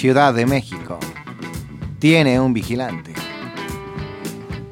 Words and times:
Ciudad 0.00 0.32
de 0.32 0.46
México 0.46 0.98
tiene 1.98 2.40
un 2.40 2.54
vigilante. 2.54 3.12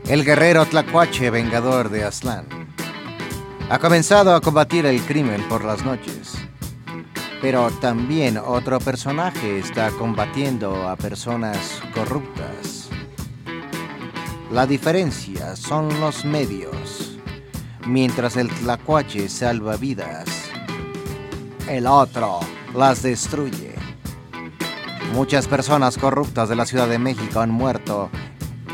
El 0.07 0.25
guerrero 0.25 0.65
tlacuache 0.65 1.29
vengador 1.29 1.91
de 1.91 2.03
Aztlán 2.03 2.47
ha 3.69 3.79
comenzado 3.79 4.35
a 4.35 4.41
combatir 4.41 4.87
el 4.87 5.03
crimen 5.03 5.47
por 5.47 5.67
las 5.67 5.85
noches. 5.85 6.33
Pero 7.43 7.71
también 7.73 8.39
otro 8.39 8.79
personaje 8.79 9.59
está 9.59 9.91
combatiendo 9.91 10.89
a 10.89 10.97
personas 10.97 11.83
corruptas. 11.93 12.89
La 14.51 14.67
diferencia 14.67 15.57
son 15.57 16.01
los 16.01 16.25
medios. 16.25 17.19
Mientras 17.87 18.39
el 18.39 18.49
tlacuache 18.49 19.29
salva 19.29 19.77
vidas, 19.77 20.27
el 21.69 21.87
otro 21.87 22.41
las 22.75 23.03
destruye. 23.03 23.68
Muchas 25.13 25.49
personas 25.49 25.97
corruptas 25.97 26.49
de 26.49 26.57
la 26.57 26.67
Ciudad 26.67 26.87
de 26.87 26.99
México 26.99 27.41
han 27.41 27.51
muerto 27.51 28.11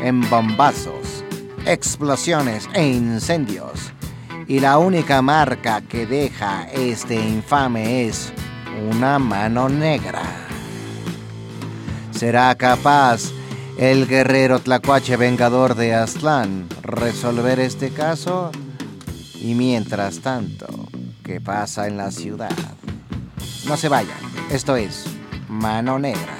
en 0.01 0.21
bombazos, 0.29 1.23
explosiones 1.65 2.67
e 2.73 2.87
incendios. 2.87 3.93
Y 4.47 4.59
la 4.59 4.77
única 4.77 5.21
marca 5.21 5.81
que 5.81 6.05
deja 6.05 6.65
este 6.71 7.15
infame 7.15 8.05
es 8.05 8.31
una 8.91 9.17
mano 9.17 9.69
negra. 9.69 10.23
¿Será 12.11 12.53
capaz 12.55 13.31
el 13.77 14.05
guerrero 14.05 14.59
tlacuache 14.59 15.17
vengador 15.17 15.75
de 15.75 15.95
Aztlán 15.95 16.67
resolver 16.81 17.59
este 17.59 17.89
caso? 17.91 18.51
Y 19.41 19.55
mientras 19.55 20.19
tanto, 20.19 20.67
¿qué 21.23 21.41
pasa 21.41 21.87
en 21.87 21.97
la 21.97 22.11
ciudad? 22.11 22.55
No 23.67 23.77
se 23.77 23.89
vayan, 23.89 24.19
esto 24.51 24.75
es 24.75 25.05
Mano 25.47 25.99
Negra. 25.99 26.37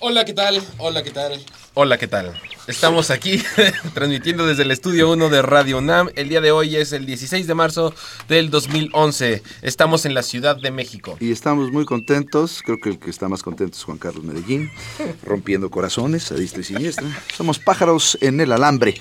Hola, 0.00 0.24
¿qué 0.24 0.32
tal? 0.32 0.60
Hola, 0.78 1.02
¿qué 1.02 1.10
tal? 1.10 1.44
Hola, 1.74 1.98
¿qué 1.98 2.08
tal? 2.08 2.40
Estamos 2.70 3.10
aquí 3.10 3.42
transmitiendo 3.94 4.46
desde 4.46 4.62
el 4.62 4.70
estudio 4.70 5.10
1 5.10 5.28
de 5.28 5.42
Radio 5.42 5.80
NAM. 5.80 6.10
El 6.14 6.28
día 6.28 6.40
de 6.40 6.52
hoy 6.52 6.76
es 6.76 6.92
el 6.92 7.04
16 7.04 7.48
de 7.48 7.54
marzo 7.54 7.92
del 8.28 8.48
2011. 8.48 9.42
Estamos 9.62 10.06
en 10.06 10.14
la 10.14 10.22
Ciudad 10.22 10.54
de 10.54 10.70
México. 10.70 11.16
Y 11.18 11.32
estamos 11.32 11.72
muy 11.72 11.84
contentos. 11.84 12.62
Creo 12.64 12.78
que 12.78 12.90
el 12.90 13.00
que 13.00 13.10
está 13.10 13.28
más 13.28 13.42
contento 13.42 13.76
es 13.76 13.82
Juan 13.82 13.98
Carlos 13.98 14.22
Medellín, 14.22 14.70
rompiendo 15.24 15.68
corazones 15.68 16.30
a 16.30 16.36
distra 16.36 16.60
y 16.60 16.64
siniestra. 16.64 17.08
Somos 17.36 17.58
pájaros 17.58 18.16
en 18.20 18.40
el 18.40 18.52
alambre. 18.52 18.94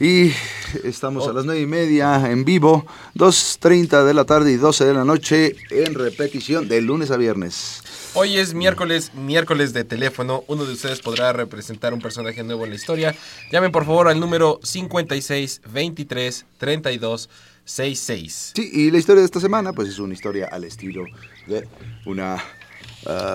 Y 0.00 0.32
estamos 0.82 1.28
a 1.28 1.34
las 1.34 1.44
nueve 1.44 1.60
y 1.60 1.66
media 1.66 2.30
en 2.30 2.46
vivo, 2.46 2.86
2.30 3.14 4.06
de 4.06 4.14
la 4.14 4.24
tarde 4.24 4.52
y 4.52 4.56
12 4.56 4.86
de 4.86 4.94
la 4.94 5.04
noche 5.04 5.54
en 5.70 5.92
repetición 5.92 6.66
de 6.66 6.80
lunes 6.80 7.10
a 7.10 7.18
viernes. 7.18 7.82
Hoy 8.14 8.36
es 8.36 8.52
miércoles, 8.52 9.14
miércoles 9.14 9.72
de 9.72 9.84
teléfono. 9.84 10.44
Uno 10.46 10.66
de 10.66 10.74
ustedes 10.74 11.00
podrá 11.00 11.32
representar 11.32 11.94
un 11.94 12.00
personaje 12.00 12.44
nuevo 12.44 12.64
en 12.64 12.70
la 12.70 12.76
historia. 12.76 13.14
Llamen 13.50 13.72
por 13.72 13.86
favor 13.86 14.06
al 14.06 14.20
número 14.20 14.60
56 14.62 15.62
23 15.72 16.44
32 16.58 17.30
66. 17.64 18.52
Sí, 18.54 18.70
y 18.70 18.90
la 18.90 18.98
historia 18.98 19.20
de 19.20 19.24
esta 19.24 19.40
semana, 19.40 19.72
pues 19.72 19.88
es 19.88 19.98
una 19.98 20.12
historia 20.12 20.48
al 20.52 20.64
estilo 20.64 21.06
de 21.46 21.66
una 22.04 22.44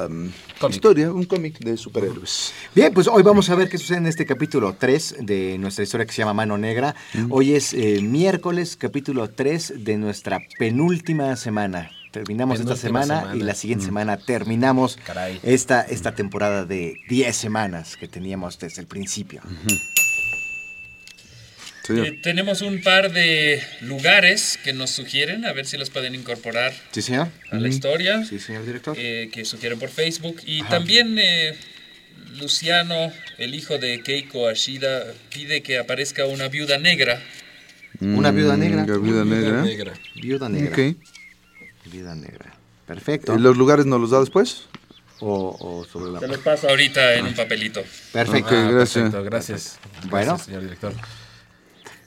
um, 0.08 0.30
historia, 0.70 1.12
un 1.12 1.26
cómic 1.26 1.58
de 1.58 1.76
superhéroes. 1.76 2.54
Bien, 2.76 2.94
pues 2.94 3.08
hoy 3.08 3.24
vamos 3.24 3.50
a 3.50 3.56
ver 3.56 3.70
qué 3.70 3.80
sucede 3.80 3.98
en 3.98 4.06
este 4.06 4.28
capítulo 4.28 4.76
3 4.78 5.16
de 5.22 5.58
nuestra 5.58 5.86
historia 5.86 6.06
que 6.06 6.14
se 6.14 6.20
llama 6.20 6.34
Mano 6.34 6.56
Negra. 6.60 6.94
Hoy 7.32 7.56
es 7.56 7.74
eh, 7.74 8.00
miércoles, 8.04 8.78
capítulo 8.78 9.28
3 9.28 9.74
de 9.84 9.98
nuestra 9.98 10.40
penúltima 10.60 11.36
semana. 11.36 11.90
Terminamos 12.20 12.60
esta 12.60 12.76
semana, 12.76 13.20
semana. 13.22 13.36
y 13.36 13.42
la 13.42 13.54
siguiente 13.54 13.86
semana 13.86 14.18
terminamos 14.18 14.98
Caray. 15.06 15.40
esta, 15.44 15.82
esta 15.82 16.16
temporada 16.16 16.66
de 16.66 16.96
10 17.10 17.36
semanas 17.36 17.96
que 17.98 18.08
teníamos 18.08 18.58
desde 18.60 18.82
el 18.82 18.88
principio. 18.88 19.42
Eh, 21.90 22.20
tenemos 22.22 22.62
un 22.62 22.82
par 22.82 23.14
de 23.14 23.62
lugares 23.82 24.60
que 24.64 24.74
nos 24.74 24.90
sugieren, 24.90 25.46
a 25.46 25.54
ver 25.54 25.66
si 25.66 25.78
los 25.78 25.90
pueden 25.90 26.16
incorporar 26.16 26.74
¿Sí, 26.92 27.02
señor? 27.02 27.30
a 27.50 27.56
la 27.58 27.70
historia, 27.70 28.26
Sí, 28.26 28.40
señor 28.40 28.66
director. 28.66 28.96
eh, 29.00 29.30
que 29.32 29.46
sugieren 29.46 29.80
por 29.80 29.90
Facebook. 29.90 30.42
Y 30.46 30.64
también 30.64 31.18
eh, 31.18 31.56
Luciano, 32.40 33.12
el 33.38 33.56
hijo 33.56 33.78
de 33.78 34.02
Keiko 34.02 34.50
Ashida, 34.50 35.06
pide 35.34 35.62
que 35.62 35.78
aparezca 35.78 36.26
una 36.26 36.50
viuda 36.50 36.78
negra. 36.78 37.22
Una 38.02 38.32
viuda 38.32 38.58
negra. 38.58 38.84
Una 38.84 38.98
viuda 38.98 39.24
negra. 39.24 39.62
negra. 39.62 39.94
Viuda 40.16 40.50
negra. 40.50 40.72
Ok. 40.72 40.98
Viuda 41.92 42.16
negra. 42.16 42.54
Perfecto. 42.86 43.36
¿Y 43.36 43.40
¿Los 43.40 43.58
lugares 43.58 43.86
nos 43.86 44.00
los 44.00 44.12
da 44.12 44.20
después? 44.20 44.66
O, 45.20 45.58
o 45.60 45.86
sobre 45.86 46.12
la... 46.12 46.20
Se 46.20 46.28
los 46.28 46.38
paso 46.40 46.70
ahorita 46.70 47.16
en 47.16 47.26
un 47.26 47.36
papelito. 47.36 47.82
Perfecto. 48.14 48.52
Gracias. 48.70 49.04
Perfecto, 49.04 49.24
gracias. 49.24 49.80
Bueno. 50.10 50.34
Gracias, 50.34 50.46
señor 50.46 50.62
director. 50.62 50.94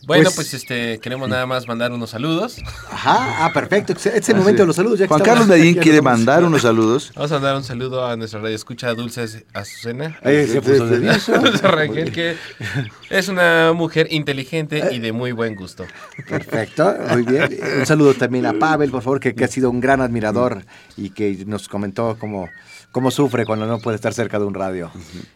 Bueno, 0.07 0.25
Pues- 0.25 0.35
pues, 0.35 0.55
este 0.55 0.99
queremos 0.99 1.29
nada 1.29 1.45
más 1.47 1.69
mandar 1.69 1.93
unos 1.93 2.11
saludos. 2.11 2.57
Ajá, 2.91 3.45
ah, 3.45 3.53
perfecto. 3.53 3.93
Es 3.93 4.29
el 4.29 4.37
momento 4.37 4.63
de 4.63 4.67
los 4.67 4.77
saludos. 4.77 4.99
ya 4.99 5.07
Juan 5.07 5.21
Carlos 5.21 5.47
Medellín 5.47 5.77
quiere 5.77 6.01
mandar 6.01 6.43
unos 6.45 6.63
saludos. 6.63 7.13
Vamos 7.15 7.31
a 7.33 7.35
mandar 7.35 7.57
un 7.57 7.65
saludo 7.65 8.07
a 8.07 8.17
nuestra 8.17 8.41
radio 8.41 8.57
escucha 8.57 8.93
Dulce 8.95 9.45
Azucena. 9.53 10.19
Ahí 10.23 10.47
se 10.47 10.63
puso 10.63 10.87
nervioso. 10.87 11.33
Dulce 11.39 11.67
Rangel, 11.67 12.13
que 12.13 12.37
es 13.11 13.29
una 13.29 13.73
mujer 13.75 14.09
inteligente 14.11 14.89
y 14.91 14.99
de 15.01 15.13
muy 15.13 15.33
buen 15.33 15.55
gusto. 15.55 15.85
Perfecto, 16.29 16.95
muy 17.11 17.23
bien. 17.23 17.59
Un 17.79 17.87
saludo 17.87 18.15
también 18.15 18.47
a 18.47 18.55
Pavel, 18.55 18.91
por 18.91 19.03
favor, 19.03 19.21
que, 19.21 19.35
que 19.35 19.45
ha 19.45 19.49
sido 19.49 19.71
un 19.71 19.81
gran 19.81 20.01
admirador 20.01 20.65
y 20.97 21.11
que 21.11 21.45
nos 21.47 21.69
comentó 21.69 22.17
cómo, 22.19 22.49
cómo 22.91 23.11
sufre 23.11 23.45
cuando 23.45 23.67
no 23.67 23.79
puede 23.79 23.97
estar 23.97 24.15
cerca 24.15 24.39
de 24.39 24.47
un 24.47 24.55
radio. 24.55 24.91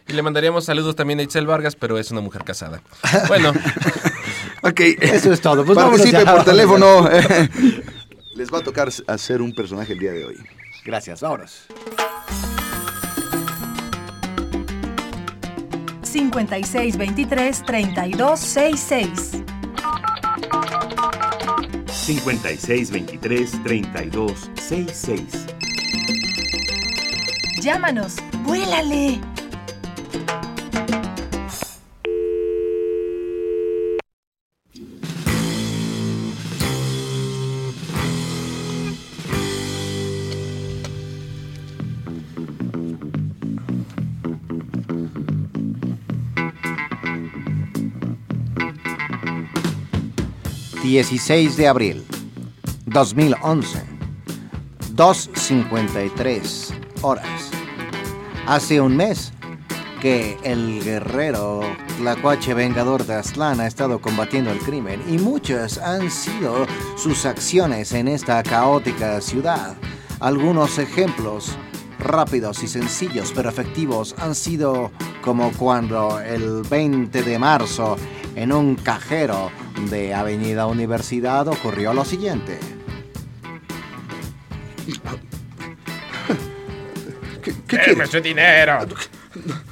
Y 0.07 0.13
le 0.13 0.21
mandaríamos 0.21 0.65
saludos 0.65 0.95
también 0.95 1.19
a 1.19 1.23
Itzel 1.23 1.45
Vargas, 1.45 1.75
pero 1.75 1.97
es 1.99 2.11
una 2.11 2.21
mujer 2.21 2.43
casada. 2.43 2.81
Bueno, 3.27 3.53
Ok. 4.65 4.79
Eso 4.99 5.31
es 5.31 5.41
todo. 5.41 5.63
Pues 5.63 5.77
Participe 5.77 6.23
ya. 6.23 6.33
por 6.33 6.43
teléfono. 6.43 7.07
Les 8.35 8.51
va 8.51 8.57
a 8.57 8.61
tocar 8.63 8.89
hacer 9.07 9.41
un 9.41 9.53
personaje 9.53 9.93
el 9.93 9.99
día 9.99 10.11
de 10.11 10.25
hoy. 10.25 10.37
Gracias, 10.83 11.21
vámonos. 11.21 11.67
56 16.01 16.97
23 16.97 17.63
32 17.63 18.39
66. 18.39 19.31
56 21.87 22.91
23 22.91 23.63
32 23.63 24.51
66. 24.55 25.45
Llámanos, 27.61 28.15
vuélale. 28.43 29.19
16 50.85 51.57
de 51.57 51.67
abril, 51.67 52.05
2011, 52.85 53.81
2.53 54.93 57.01
horas. 57.01 57.49
Hace 58.45 58.79
un 58.79 58.95
mes 58.95 59.33
que 59.99 60.37
el 60.43 60.83
guerrero 60.83 61.61
Tlacuache 61.97 62.53
Vengador 62.53 63.03
de 63.03 63.15
Aztlán 63.15 63.61
ha 63.61 63.67
estado 63.67 63.99
combatiendo 63.99 64.51
el 64.51 64.59
crimen 64.59 65.01
y 65.09 65.17
muchas 65.17 65.79
han 65.79 66.11
sido 66.11 66.67
sus 66.97 67.25
acciones 67.25 67.91
en 67.91 68.07
esta 68.07 68.43
caótica 68.43 69.19
ciudad. 69.21 69.75
Algunos 70.19 70.77
ejemplos 70.77 71.57
rápidos 71.97 72.61
y 72.61 72.67
sencillos 72.67 73.33
pero 73.35 73.49
efectivos 73.49 74.13
han 74.19 74.35
sido 74.35 74.91
como 75.23 75.51
cuando 75.53 76.19
el 76.19 76.61
20 76.61 77.23
de 77.23 77.39
marzo 77.39 77.97
en 78.35 78.51
un 78.51 78.75
cajero 78.75 79.51
de 79.89 80.13
Avenida 80.13 80.65
Universidad 80.67 81.47
ocurrió 81.47 81.93
lo 81.93 82.05
siguiente. 82.05 82.59
¿Qué, 87.41 87.53
qué 87.67 87.77
Deme 87.77 88.07
su 88.07 88.19
dinero. 88.21 88.79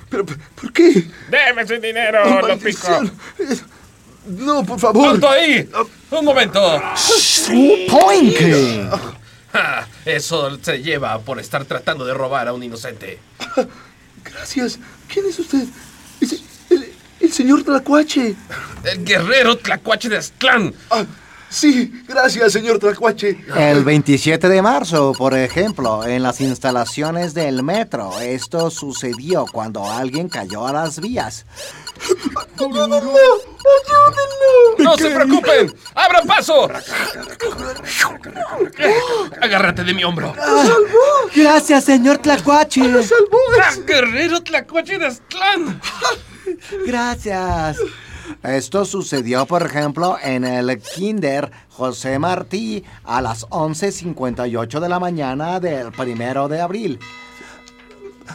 ¿Pero 0.09 0.25
por 0.25 0.73
qué? 0.73 1.05
Deme 1.29 1.67
su 1.67 1.79
dinero, 1.79 2.19
¡Oh, 2.23 2.47
lo 2.47 2.57
pico. 2.57 2.87
Eh, 3.39 3.57
No, 4.27 4.63
por 4.63 4.79
favor. 4.79 5.09
¡Alto 5.09 5.29
ahí! 5.29 5.69
Un 6.11 6.25
momento. 6.25 6.81
¡Poinque! 7.89 8.87
Ja, 9.51 9.87
Eso 10.05 10.57
se 10.61 10.81
lleva 10.81 11.19
por 11.19 11.39
estar 11.39 11.65
tratando 11.65 12.05
de 12.05 12.13
robar 12.13 12.47
a 12.47 12.53
un 12.53 12.63
inocente. 12.63 13.19
Gracias. 14.23 14.79
¿Quién 15.11 15.25
es 15.27 15.39
usted? 15.39 15.63
Es 16.21 16.41
señor 17.33 17.63
Tlacuache. 17.63 18.35
El 18.83 19.03
guerrero 19.03 19.57
Tlacuache 19.57 20.09
de 20.09 20.17
Aztlán. 20.17 20.73
Ah, 20.89 21.03
sí, 21.53 22.03
gracias, 22.07 22.51
señor 22.51 22.79
Tlacuache. 22.79 23.37
El 23.55 23.83
27 23.83 24.49
de 24.49 24.61
marzo, 24.61 25.13
por 25.17 25.33
ejemplo, 25.37 26.05
en 26.05 26.23
las 26.23 26.41
instalaciones 26.41 27.33
del 27.33 27.63
metro, 27.63 28.19
esto 28.19 28.69
sucedió 28.69 29.45
cuando 29.51 29.89
alguien 29.89 30.29
cayó 30.29 30.67
a 30.67 30.73
las 30.73 30.99
vías. 30.99 31.45
¡Ayúdenlo! 32.57 32.97
¡Ayúdenlo! 32.97 34.77
¡No 34.79 34.97
se 34.97 35.09
preocupen! 35.11 35.73
¡Abran 35.93 36.27
paso! 36.27 36.69
Agárrate 39.41 39.83
de 39.83 39.93
mi 39.93 40.03
hombro. 40.03 40.33
Gracias, 41.35 41.85
señor 41.85 42.17
Tlacuache. 42.17 42.81
¡Salvó! 42.81 43.37
¡Ah, 43.61 43.73
¡Guerrero 43.85 44.41
Tlacuache 44.41 44.97
de 44.97 45.07
Aztlán! 45.07 45.81
Gracias. 46.85 47.77
Esto 48.43 48.85
sucedió, 48.85 49.45
por 49.45 49.63
ejemplo, 49.63 50.17
en 50.21 50.43
el 50.43 50.79
Kinder 50.79 51.51
José 51.69 52.19
Martí 52.19 52.83
a 53.03 53.21
las 53.21 53.47
11.58 53.49 54.79
de 54.79 54.89
la 54.89 54.99
mañana 54.99 55.59
del 55.59 55.91
primero 55.91 56.47
de 56.47 56.61
abril. 56.61 56.99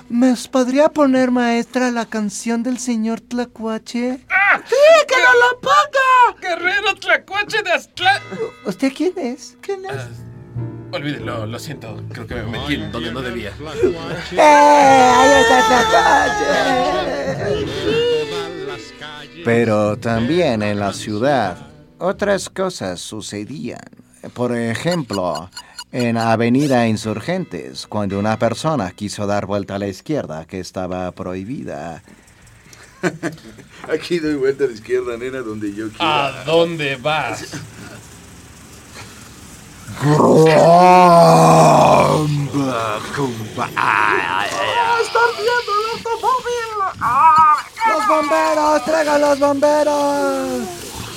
¿Me 0.09 0.35
podría 0.51 0.89
poner, 0.89 1.31
maestra, 1.31 1.91
la 1.91 2.07
canción 2.07 2.63
del 2.63 2.79
señor 2.79 3.21
Tlacuache? 3.21 4.21
¡Que 4.27 5.17
no 5.17 5.33
la 5.35 5.61
paga! 5.61 6.39
¡Guerrero 6.41 6.95
Tlacuache 6.95 7.63
de 7.63 7.73
Aztlán! 7.73 8.23
¿Usted 8.67 8.93
quién 8.95 9.13
es? 9.19 9.57
¿Quién 9.61 9.85
es? 9.87 9.93
Olvídenlo, 10.93 11.47
lo 11.47 11.59
siento. 11.59 12.03
Creo 12.13 12.27
que 12.27 12.35
me 12.35 12.45
metí 12.45 12.75
en 12.75 12.91
donde 12.93 13.13
no 13.13 13.21
debía. 13.21 13.51
¡Eh! 14.33 14.41
¡Ahí 14.41 15.31
está 15.43 15.67
Tlacuache! 17.29 18.18
Pero 19.45 19.97
también 19.97 20.63
en 20.63 20.79
la 20.79 20.93
ciudad 20.93 21.69
otras 21.99 22.49
cosas 22.49 23.01
sucedían. 23.01 23.81
Por 24.35 24.57
ejemplo, 24.57 25.51
en 25.93 26.17
Avenida 26.17 26.87
Insurgentes, 26.87 27.87
cuando 27.87 28.19
una 28.19 28.39
persona 28.39 28.91
quiso 28.93 29.27
dar 29.27 29.47
vuelta 29.47 29.77
a 29.77 29.79
la 29.79 29.89
izquierda 29.89 30.47
que 30.47 30.61
estaba 30.61 31.11
prohibida. 31.13 32.03
Aquí 33.93 34.19
doy 34.19 34.35
vuelta 34.35 34.65
a 34.65 34.67
la 34.67 34.73
izquierda, 34.73 35.17
nena, 35.17 35.39
donde 35.39 35.73
yo 35.73 35.89
quiera. 35.89 36.27
¿A 36.27 36.45
dónde 36.45 36.97
vas? 36.97 37.47
¡Los 40.05 40.45
bomberos! 48.79 48.85
¡Traigan 48.85 49.21
los 49.21 49.39
bomberos! 49.39 50.69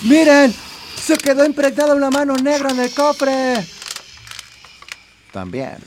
¡Miren! 0.03 0.53
Se 0.95 1.17
quedó 1.17 1.45
impregnada 1.45 1.95
una 1.95 2.09
mano 2.09 2.35
negra 2.35 2.69
en 2.69 2.79
el 2.79 2.93
cofre. 2.93 3.65
También, 5.31 5.77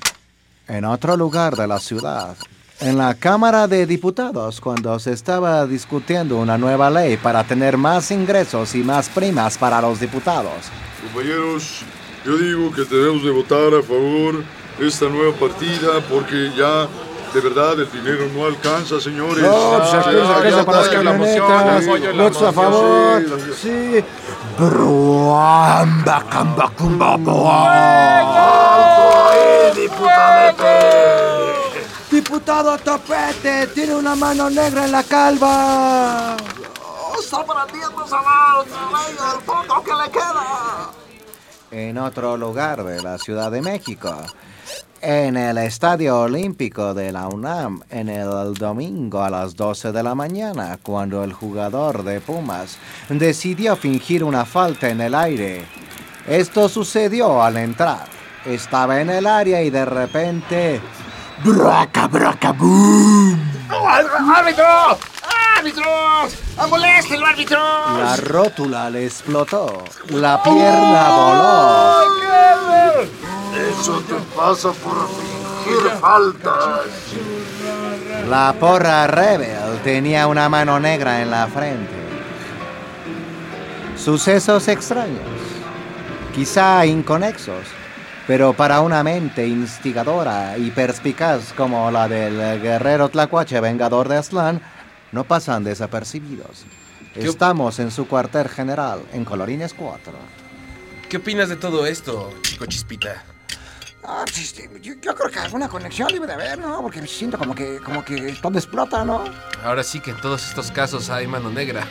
en 0.67 0.85
otro 0.85 1.17
lugar 1.17 1.55
de 1.55 1.67
la 1.69 1.79
ciudad, 1.79 2.37
en 2.81 2.99
la 2.99 3.15
Cámara 3.15 3.69
de 3.69 3.87
Diputados, 3.87 4.61
cuando 4.61 4.99
se 4.99 5.13
estaba 5.13 5.67
discutiendo 5.67 6.39
una 6.39 6.59
nueva 6.59 6.91
ley 6.91 7.17
para 7.17 7.45
tener 7.45 7.77
más 7.77 8.11
ingresos 8.11 8.75
y 8.75 8.83
más 8.83 9.09
primas 9.09 9.57
para 9.57 9.81
los 9.81 10.01
diputados. 10.01 10.71
Compañeros, 11.03 11.83
yo 12.25 12.37
digo 12.37 12.73
que 12.73 12.85
debemos 12.85 13.23
de 13.23 13.31
votar 13.31 13.75
a 13.79 13.83
favor 13.83 14.43
de 14.79 14.89
esta 14.89 15.09
nueva 15.09 15.33
partida 15.39 16.01
porque 16.11 16.51
ya 16.57 16.89
de 17.35 17.41
verdad 17.41 17.81
el 17.81 17.91
dinero 17.91 18.29
no 18.33 18.47
alcanza, 18.47 19.01
señores. 19.01 19.43
No, 19.43 19.79
pues 19.79 19.91
ya, 19.91 19.99
espérense 19.99 20.51
ya, 20.51 20.65
para 20.65 20.79
las 20.79 20.89
camionetas. 20.89 22.17
Votos 22.17 22.43
a 22.43 22.53
favor. 22.53 23.23
Sí. 23.61 24.05
Bruamba, 24.57 26.25
camba, 26.31 26.71
cumba, 26.79 27.19
Diputado 32.09 32.79
Topete 32.79 33.67
tiene 33.69 33.97
una 33.97 34.15
mano 34.15 34.49
negra 34.49 34.85
en 34.85 34.93
la 34.93 35.03
calva. 35.03 36.37
En 41.73 41.99
otro 41.99 42.37
lugar 42.37 42.85
de 42.85 43.03
la 43.03 43.19
Ciudad 43.19 43.51
de 43.51 43.61
México, 43.61 44.15
en 45.05 45.37
el 45.37 45.59
Estadio 45.59 46.21
Olímpico 46.21 46.95
de 46.95 47.13
la 47.13 47.29
UNAM, 47.29 47.83
en 47.91 48.09
el 48.09 48.55
domingo 48.55 49.23
a 49.23 49.29
las 49.29 49.55
12 49.55 49.93
de 49.93 50.03
la 50.03 50.15
mañana, 50.15 50.79
cuando 50.83 51.23
el 51.23 51.35
jugador 51.35 52.05
de 52.05 52.23
Pumas 52.23 52.79
decidió 53.11 53.77
fingir 53.77 54.25
una 54.25 54.47
falta 54.47 54.89
en 54.89 55.03
el 55.03 55.15
aire. 55.15 55.67
Esto 56.27 56.71
sucedió 56.71 57.43
al 57.43 57.59
entrar. 57.59 58.07
Estaba 58.47 58.99
en 59.03 59.11
el 59.11 59.27
área 59.27 59.63
y 59.63 59.69
de 59.69 59.85
repente... 59.85 60.81
¡Braca, 61.45 62.07
braca, 62.07 62.53
boom! 62.53 63.39
¡Árbitro! 63.69 64.65
¡Árbitro! 65.59 65.85
¡Amoléstelo, 66.57 67.27
árbitro! 67.27 67.59
La 67.59 68.17
rótula 68.17 68.89
le 68.89 69.05
explotó. 69.05 69.85
La 70.09 70.43
pierna 70.43 71.09
voló. 71.11 72.05
Eso 73.55 74.01
te 74.01 74.15
pasa 74.35 74.73
por 74.73 75.09
fingir 75.09 75.91
falta. 76.01 76.83
La 78.29 78.53
porra 78.59 79.07
Rebel 79.07 79.79
tenía 79.85 80.27
una 80.27 80.49
mano 80.49 80.81
negra 80.81 81.23
en 81.23 81.31
la 81.31 81.47
frente. 81.47 81.95
Sucesos 83.97 84.67
extraños, 84.67 85.21
quizá 86.35 86.85
inconexos, 86.85 87.65
pero 88.27 88.55
para 88.55 88.81
una 88.81 89.05
mente 89.05 89.47
instigadora 89.47 90.59
y 90.59 90.73
perspicaz 90.73 91.53
como 91.53 91.91
la 91.93 92.09
del 92.09 92.61
guerrero 92.61 93.09
Tlacuache 93.09 93.61
Vengador 93.61 94.09
de 94.09 94.17
Aztlán, 94.17 94.63
no 95.13 95.25
pasan 95.25 95.63
desapercibidos. 95.63 96.65
Estamos 97.15 97.79
en 97.79 97.93
su 97.93 98.09
cuartel 98.09 98.49
general, 98.49 99.01
en 99.13 99.25
Colorines 99.25 99.75
4. 99.75 100.13
¿Qué 101.09 101.19
opinas 101.19 101.49
de 101.49 101.57
todo 101.57 101.87
esto, 101.87 102.33
chico 102.43 102.67
chispita? 102.67 103.25
Ah, 104.07 104.23
pues, 104.25 104.39
este, 104.39 104.69
yo, 104.83 104.95
yo 105.01 105.15
creo 105.15 105.31
que 105.31 105.39
alguna 105.39 105.69
conexión 105.69 106.09
debe 106.09 106.27
de 106.27 106.35
haber, 106.35 106.59
¿no? 106.59 106.83
Porque 106.83 107.01
me 107.01 107.07
siento 107.07 107.39
como 107.39 107.55
que, 107.55 107.79
como 107.79 108.05
que 108.05 108.37
todo 108.41 108.59
explota, 108.59 109.05
¿no? 109.05 109.25
Ahora 109.65 109.83
sí 109.83 110.01
que 110.01 110.11
en 110.11 110.21
todos 110.21 110.47
estos 110.47 110.71
casos 110.71 111.09
hay 111.09 111.27
mano 111.27 111.51
negra. 111.51 111.87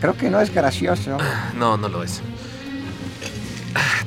Creo 0.00 0.16
que 0.16 0.30
no 0.30 0.40
es 0.40 0.52
gracioso. 0.52 1.16
No, 1.54 1.76
no 1.76 1.88
lo 1.88 2.02
es. 2.02 2.22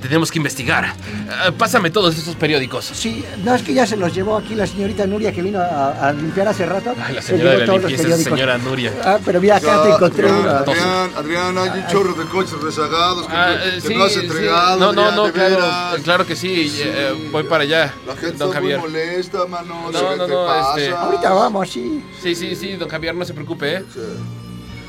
Ah, 0.05 0.07
Tenemos 0.07 0.31
que 0.31 0.37
investigar. 0.39 0.93
Ah, 1.29 1.51
Pásame 1.57 1.89
todos 1.89 2.15
estos 2.17 2.35
periódicos. 2.35 2.85
Sí, 2.85 3.25
no 3.43 3.55
es 3.55 3.63
que 3.63 3.73
ya 3.73 3.85
se 3.87 3.97
los 3.97 4.13
llevó 4.13 4.37
aquí 4.37 4.53
la 4.55 4.67
señorita 4.67 5.07
Nuria 5.07 5.31
que 5.31 5.41
vino 5.41 5.59
a, 5.59 6.07
a 6.07 6.13
limpiar 6.13 6.47
hace 6.47 6.65
rato. 6.65 6.93
Ay, 7.03 7.15
la 7.15 7.21
Se 7.21 7.29
señora 7.29 7.51
de 7.51 7.57
llevó 7.65 7.77
la 7.79 7.87
limpieza 7.87 8.17
señora 8.17 8.57
Nuria. 8.57 8.93
Ah, 9.03 9.17
pero 9.25 9.41
mira, 9.41 9.55
acá 9.57 9.83
te 9.83 9.89
encontré 9.89 10.29
Adrián, 10.29 10.39
uno. 10.41 10.51
Adrián, 10.57 11.11
Adrián, 11.17 11.57
hay 11.57 11.79
un 11.81 11.87
chorro 11.87 12.13
de 12.13 12.25
coches 12.25 12.61
rezagados 12.61 13.25
que, 13.27 13.33
Ah, 13.35 13.57
que 13.81 13.93
eh, 13.93 13.97
no 13.97 14.03
has 14.03 14.11
sí. 14.13 14.19
entregado. 14.19 14.79
No, 14.79 14.93
no, 14.93 15.11
no, 15.11 15.25
de 15.25 16.01
claro, 16.03 16.25
que 16.25 16.35
sí. 16.35 16.71
eh, 16.83 17.29
voy 17.31 17.43
para 17.43 17.63
allá, 17.63 17.93
La 18.05 18.13
gente 18.15 18.37
don 18.37 18.49
está 18.49 18.59
Javier. 18.61 18.79
muy 18.79 18.89
molesta, 18.89 19.45
mano. 19.47 19.91
No, 19.91 20.09
¿Qué 20.09 20.15
no, 20.17 20.25
te 20.25 20.31
no, 20.31 20.45
pasa? 20.45 20.79
este- 20.79 20.91
Ahorita 20.95 21.33
vamos, 21.33 21.69
sí. 21.69 22.03
Sí, 22.21 22.35
sí, 22.35 22.55
sí, 22.55 22.73
don 22.73 22.89
Javier, 22.89 23.15
no 23.15 23.25
se 23.25 23.33
preocupe, 23.33 23.75
¿eh? 23.77 23.83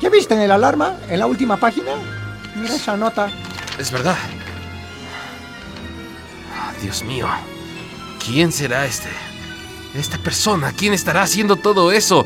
¿Ya 0.01 0.09
viste 0.09 0.35
en 0.35 0.41
el 0.41 0.51
alarma? 0.51 0.97
En 1.09 1.19
la 1.19 1.25
última 1.25 1.57
página. 1.57 1.91
Mira 2.55 2.75
esa 2.75 2.95
nota. 2.95 3.29
Es 3.79 3.91
verdad. 3.91 4.15
Dios 6.81 7.03
mío. 7.03 7.27
¿Quién 8.25 8.51
será 8.51 8.85
este? 8.85 9.09
Esta 9.95 10.17
persona, 10.17 10.71
¿quién 10.73 10.93
estará 10.93 11.21
haciendo 11.23 11.55
todo 11.55 11.91
eso? 11.91 12.25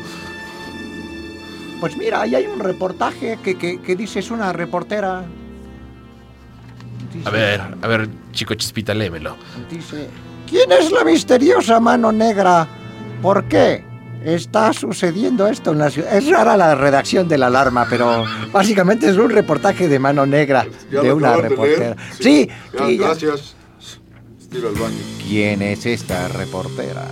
Pues 1.80 1.96
mira, 1.96 2.22
ahí 2.22 2.34
hay 2.34 2.46
un 2.46 2.60
reportaje 2.60 3.38
que, 3.42 3.56
que, 3.56 3.80
que 3.80 3.96
dice 3.96 4.20
es 4.20 4.30
una 4.30 4.52
reportera. 4.52 5.24
Dice- 7.12 7.28
A 7.28 7.30
ver, 7.30 7.60
a 7.82 7.86
ver, 7.88 8.08
chico 8.32 8.54
chispita, 8.54 8.94
léemelo. 8.94 9.36
Dice, 9.70 10.08
¿quién 10.48 10.70
es 10.72 10.90
la 10.90 11.04
misteriosa 11.04 11.80
mano 11.80 12.12
negra? 12.12 12.68
¿Por 13.20 13.44
qué 13.44 13.84
está 14.24 14.72
sucediendo 14.72 15.46
esto 15.48 15.72
en 15.72 15.78
la 15.78 15.90
ciudad? 15.90 16.14
Es 16.16 16.28
rara 16.28 16.56
la 16.56 16.74
redacción 16.74 17.26
de 17.28 17.38
la 17.38 17.46
alarma, 17.48 17.86
pero 17.88 18.24
básicamente 18.52 19.08
es 19.08 19.16
un 19.16 19.30
reportaje 19.30 19.88
de 19.88 19.98
mano 19.98 20.24
negra 20.26 20.66
Ya 20.90 21.00
de 21.02 21.12
una 21.12 21.36
de 21.36 21.42
reportera. 21.42 21.96
Sí, 22.20 22.48
Ya, 22.72 22.86
sí, 22.86 22.98
ya. 22.98 23.06
gracias. 23.06 23.54
Estira 24.52 24.68
al 24.68 24.74
baño. 24.74 24.98
¿Quién 25.26 25.62
es 25.62 25.86
esta 25.86 26.28
reportera? 26.28 27.08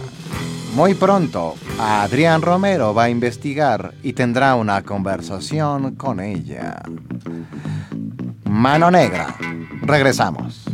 Muy 0.75 0.93
pronto, 0.93 1.55
Adrián 1.79 2.43
Romero 2.43 2.93
va 2.93 3.05
a 3.05 3.09
investigar 3.09 3.95
y 4.03 4.13
tendrá 4.13 4.57
una 4.57 4.83
conversación 4.83 5.95
con 5.95 6.21
ella. 6.21 6.83
Mano 8.45 8.91
Negra. 8.91 9.35
Regresamos. 9.81 10.65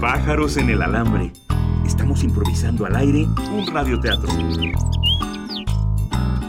Pájaros 0.00 0.56
en 0.56 0.70
el 0.70 0.82
alambre. 0.82 1.32
Estamos 2.10 2.24
improvisando 2.24 2.86
al 2.86 2.96
aire 2.96 3.28
un 3.52 3.64
radioteatro. 3.72 4.28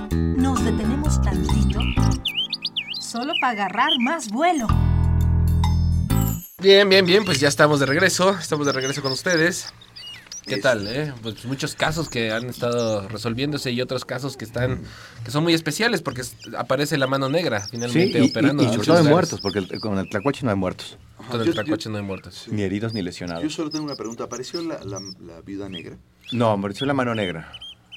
Nos 0.09 0.65
detenemos 0.65 1.21
tantito. 1.21 1.79
Solo 2.99 3.31
para 3.39 3.51
agarrar 3.51 3.89
más 3.99 4.31
vuelo. 4.31 4.65
Bien, 6.57 6.89
bien, 6.89 7.05
bien, 7.05 7.23
pues 7.23 7.39
ya 7.39 7.47
estamos 7.47 7.79
de 7.79 7.85
regreso. 7.85 8.35
Estamos 8.39 8.65
de 8.65 8.73
regreso 8.73 9.03
con 9.03 9.11
ustedes. 9.11 9.71
¿Qué 10.55 10.61
tal, 10.61 10.87
eh? 10.87 11.13
Pues 11.21 11.45
muchos 11.45 11.75
casos 11.75 12.09
que 12.09 12.31
han 12.31 12.45
estado 12.49 13.07
resolviéndose 13.07 13.71
y 13.71 13.81
otros 13.81 14.05
casos 14.05 14.35
que 14.37 14.45
están 14.45 14.81
que 15.23 15.31
son 15.31 15.43
muy 15.43 15.53
especiales 15.53 16.01
porque 16.01 16.21
aparece 16.57 16.97
la 16.97 17.07
mano 17.07 17.29
negra 17.29 17.61
finalmente 17.69 18.19
Sí, 18.19 18.25
y, 18.25 18.29
operando. 18.29 18.63
y- 18.63 18.65
y 18.67 18.69
sobre 18.73 18.85
todo 18.87 19.03
de 19.03 19.09
muertos, 19.09 19.39
porque 19.41 19.59
el- 19.59 19.79
con 19.79 19.97
el 19.97 20.09
tlacuache 20.09 20.43
no 20.45 20.51
hay 20.51 20.57
muertos. 20.57 20.97
Con 21.17 21.27
Yo- 21.31 21.39
el 21.41 21.45
yo- 21.47 21.53
tlacuache 21.53 21.89
no 21.89 21.97
hay 21.97 22.03
muertos. 22.03 22.47
Ni 22.49 22.63
heridos 22.63 22.93
ni 22.93 22.99
Yo 22.99 23.05
lesionados. 23.05 23.53
solo 23.53 23.69
tengo 23.69 23.85
una 23.85 23.95
pregunta. 23.95 24.25
¿Apareció 24.25 24.61
la, 24.61 24.83
la, 24.83 24.99
la 25.25 25.41
viuda 25.41 25.69
negra? 25.69 25.97
No, 26.31 26.51
apareció 26.51 26.85
la 26.85 26.93
mano 26.93 27.15
negra. 27.15 27.51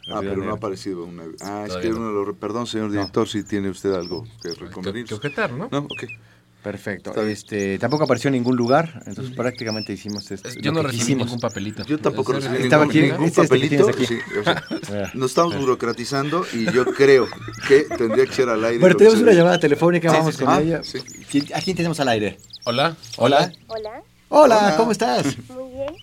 La 0.06 0.18
ah, 0.18 0.20
pero 0.20 0.36
no 0.44 0.50
ha 0.52 0.56
aparecido 0.56 1.04
una... 1.04 1.22
Ah, 1.40 1.64
es 1.66 1.76
que 1.76 1.88
no. 1.88 1.96
uno 1.96 2.08
de 2.20 2.26
los... 2.26 2.36
Perdón, 2.36 2.66
señor 2.66 2.90
director, 2.90 3.26
si 3.26 3.42
tiene 3.42 3.70
usted 3.70 3.94
algo 3.94 4.24
que 4.42 4.50
Que, 4.50 4.54
recomendar. 4.66 5.04
que 5.04 5.14
objetar, 5.14 5.50
¿no? 5.52 5.68
No, 5.72 5.78
ok. 5.78 6.04
Perfecto. 6.64 7.12
Este, 7.22 7.78
tampoco 7.78 8.04
apareció 8.04 8.28
en 8.28 8.32
ningún 8.34 8.56
lugar, 8.56 9.02
entonces 9.06 9.36
prácticamente 9.36 9.92
hicimos 9.92 10.30
esto. 10.30 10.48
Es- 10.48 10.56
Yo 10.56 10.72
no 10.72 10.82
recibí 10.82 11.14
ningún 11.14 11.38
papelito. 11.38 11.84
Yo 11.84 11.98
tampoco 11.98 12.32
recibí 12.32 12.56
Estaba 12.62 12.86
ningún, 12.86 12.96
aquí, 13.02 13.10
ningún 13.12 13.26
este- 13.26 13.42
este 13.42 13.54
papelito. 13.54 13.88
aquí. 13.90 14.06
sí, 14.06 14.18
o 14.40 14.42
sea, 14.42 15.10
nos 15.14 15.30
estamos 15.30 15.56
burocratizando 15.56 16.46
y 16.54 16.64
yo 16.72 16.86
creo 16.86 17.28
que 17.68 17.82
tendría 17.82 18.24
que 18.24 18.32
ser 18.32 18.48
al 18.48 18.64
aire. 18.64 18.78
Bueno, 18.80 18.96
tenemos 18.96 19.20
una 19.20 19.32
llamada 19.32 19.60
telefónica, 19.60 20.08
Sí, 20.08 20.16
vamos 20.16 20.34
sí, 20.34 20.38
sí. 20.38 20.44
con 20.46 20.54
Ah, 20.54 20.60
ella. 20.60 20.80
sí. 20.82 20.98
¿Quién- 21.30 21.54
¿A 21.54 21.60
quién 21.60 21.76
tenemos 21.76 22.00
al 22.00 22.08
aire? 22.08 22.38
Hola. 22.64 22.96
Hola. 23.18 23.52
Hola, 23.68 23.90
Hola. 24.30 24.74
¿cómo 24.78 24.90
estás? 24.90 25.26
muy 25.50 25.70
bien. 25.70 25.94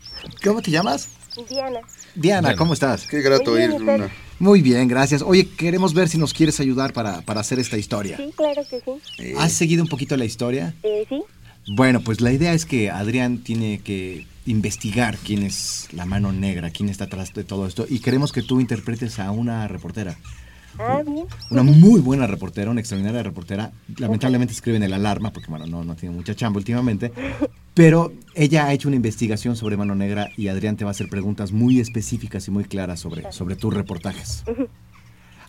¿Cómo 0.44 0.62
te 0.62 0.70
llamas? 0.70 1.10
Diana. 1.50 1.80
Diana, 2.14 2.42
Diana. 2.50 2.56
¿cómo 2.56 2.74
estás? 2.74 3.08
Qué 3.08 3.22
grato 3.22 3.54
oír 3.54 3.72
¿y 3.72 3.74
usted? 3.74 3.96
una... 3.96 4.10
Muy 4.42 4.64
bien, 4.64 4.88
gracias. 4.88 5.22
Oye, 5.22 5.48
queremos 5.56 5.94
ver 5.94 6.10
si 6.10 6.18
nos 6.18 6.34
quieres 6.34 6.60
ayudar 6.60 6.94
para, 6.94 7.22
para 7.22 7.42
hacer 7.42 7.60
esta 7.60 7.78
historia. 7.78 8.18
Sí, 8.18 8.34
claro 8.36 8.64
que 8.68 8.80
sí. 8.80 8.92
eh, 9.20 9.36
¿Has 9.38 9.52
seguido 9.54 9.84
un 9.84 9.88
poquito 9.88 10.18
la 10.18 10.26
historia? 10.26 10.74
Eh, 10.82 11.06
sí, 11.08 11.22
Bueno, 11.68 12.02
pues 12.02 12.22
la 12.22 12.32
idea 12.32 12.52
es 12.56 12.66
que 12.66 12.90
Adrián 12.90 13.38
tiene 13.44 13.82
que 13.84 14.26
investigar 14.48 15.20
quién 15.24 15.44
es 15.44 15.90
la 15.92 16.08
mano 16.08 16.32
negra, 16.34 16.72
quién 16.72 16.90
está 16.90 17.04
atrás 17.04 17.36
de 17.36 17.44
todo 17.44 17.68
esto, 17.68 17.86
y 17.88 18.00
queremos 18.00 18.32
que 18.32 18.42
tú 18.42 18.60
interpretes 18.60 19.20
a 19.20 19.30
una 19.30 19.68
reportera. 19.68 20.18
Ah, 20.80 21.02
bien. 21.06 21.26
Una 21.50 21.64
muy 21.64 22.00
buena 22.02 22.28
reportera, 22.28 22.72
una 22.72 22.80
extraordinaria 22.80 23.24
reportera. 23.24 23.72
Lamentablemente 23.98 24.54
escribe 24.54 24.78
en 24.78 24.84
el 24.84 24.94
alarma, 24.94 25.32
porque 25.32 25.50
bueno, 25.50 25.68
no, 25.68 25.84
no 25.84 25.96
tiene 25.96 26.16
mucha 26.16 26.36
chamba 26.36 26.58
últimamente. 26.58 27.12
Pero 27.74 28.12
ella 28.36 28.66
ha 28.66 28.74
hecho 28.74 28.90
una 28.90 28.98
investigación 28.98 29.56
sobre 29.56 29.78
Mano 29.78 29.96
Negra 29.96 30.30
y 30.36 30.50
Adrián 30.50 30.76
te 30.76 30.84
va 30.84 30.90
a 30.90 30.92
hacer 30.92 31.08
preguntas 31.10 31.52
muy 31.52 31.80
específicas 31.80 32.48
y 32.48 32.52
muy 32.52 32.66
claras 32.66 33.00
sobre, 33.00 33.32
sobre 33.32 33.56
tus 33.56 33.74
reportajes. 33.74 34.44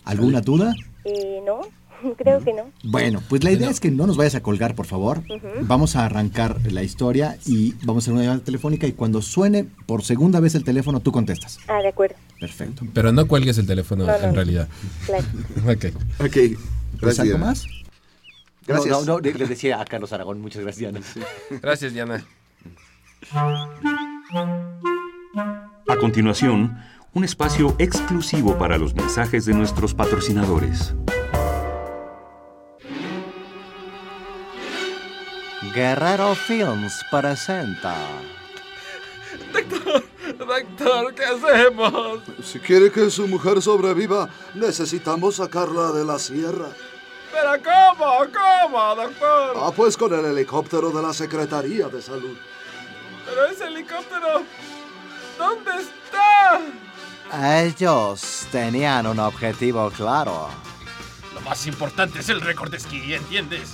¿Alguna 0.05 0.41
duda? 0.41 0.73
Eh, 1.05 1.41
no, 1.45 1.61
creo 2.17 2.43
que 2.43 2.53
no. 2.53 2.63
Bueno, 2.83 3.21
pues 3.29 3.43
la 3.43 3.51
idea 3.51 3.69
es 3.69 3.79
que 3.79 3.91
no 3.91 4.07
nos 4.07 4.17
vayas 4.17 4.35
a 4.35 4.41
colgar, 4.41 4.75
por 4.75 4.85
favor. 4.85 5.21
Vamos 5.61 5.95
a 5.95 6.05
arrancar 6.05 6.59
la 6.71 6.83
historia 6.83 7.37
y 7.45 7.73
vamos 7.83 8.03
a 8.03 8.05
hacer 8.05 8.13
una 8.13 8.23
llamada 8.23 8.43
telefónica 8.43 8.87
y 8.87 8.91
cuando 8.93 9.21
suene 9.21 9.65
por 9.85 10.03
segunda 10.03 10.39
vez 10.39 10.55
el 10.55 10.63
teléfono, 10.63 10.99
tú 10.99 11.11
contestas. 11.11 11.59
Ah, 11.67 11.81
de 11.81 11.87
acuerdo, 11.89 12.15
Perfecto. 12.39 12.85
Pero 12.93 13.11
no 13.11 13.27
cuelgues 13.27 13.57
el 13.57 13.65
teléfono 13.67 14.05
No, 14.05 14.11
no. 14.17 14.23
en 14.27 14.35
realidad. 14.35 14.67
claro. 15.05 15.23
Ok. 15.65 15.85
Ok, 16.19 16.31
¿Tienes 16.33 16.59
gracias. 16.99 17.19
algo 17.19 17.31
Diana. 17.37 17.45
más? 17.45 17.65
Gracias. 18.65 18.91
No, 18.91 19.05
no, 19.05 19.19
no, 19.19 19.19
le 19.19 19.45
decía 19.45 19.81
a 19.81 19.85
Carlos 19.85 20.13
Aragón, 20.13 20.39
muchas 20.41 20.61
gracias. 20.63 20.93
Gracias, 21.61 21.93
Diana. 21.93 22.23
A 25.87 25.95
continuación, 25.99 26.77
un 27.13 27.23
espacio 27.23 27.75
exclusivo 27.79 28.57
para 28.57 28.77
los 28.77 28.95
mensajes 28.95 29.45
de 29.45 29.53
nuestros 29.53 29.93
patrocinadores. 29.93 30.93
Guerrero 35.71 36.35
Films 36.35 37.01
presenta. 37.09 37.95
Doctor, 40.37 41.13
¿qué 41.15 41.23
hacemos? 41.23 42.21
Si 42.43 42.59
quiere 42.59 42.91
que 42.91 43.09
su 43.09 43.27
mujer 43.27 43.61
sobreviva, 43.61 44.29
necesitamos 44.53 45.35
sacarla 45.37 45.91
de 45.91 46.03
la 46.03 46.19
sierra. 46.19 46.67
¿Pero 47.31 47.51
cómo? 47.63 48.17
¿Cómo, 48.31 48.95
doctor? 48.95 49.53
Ah, 49.55 49.71
pues 49.75 49.95
con 49.95 50.13
el 50.13 50.25
helicóptero 50.25 50.91
de 50.91 51.01
la 51.01 51.13
Secretaría 51.13 51.87
de 51.87 52.01
Salud. 52.01 52.37
Pero 53.25 53.45
ese 53.45 53.65
helicóptero... 53.65 54.43
¿Dónde 55.37 55.71
está? 55.81 57.61
Ellos 57.63 58.47
tenían 58.51 59.07
un 59.07 59.19
objetivo 59.19 59.89
claro. 59.91 60.49
Lo 61.33 61.41
más 61.41 61.65
importante 61.65 62.19
es 62.19 62.29
el 62.29 62.41
récord 62.41 62.69
de 62.69 62.77
esquí, 62.77 63.13
¿entiendes? 63.15 63.73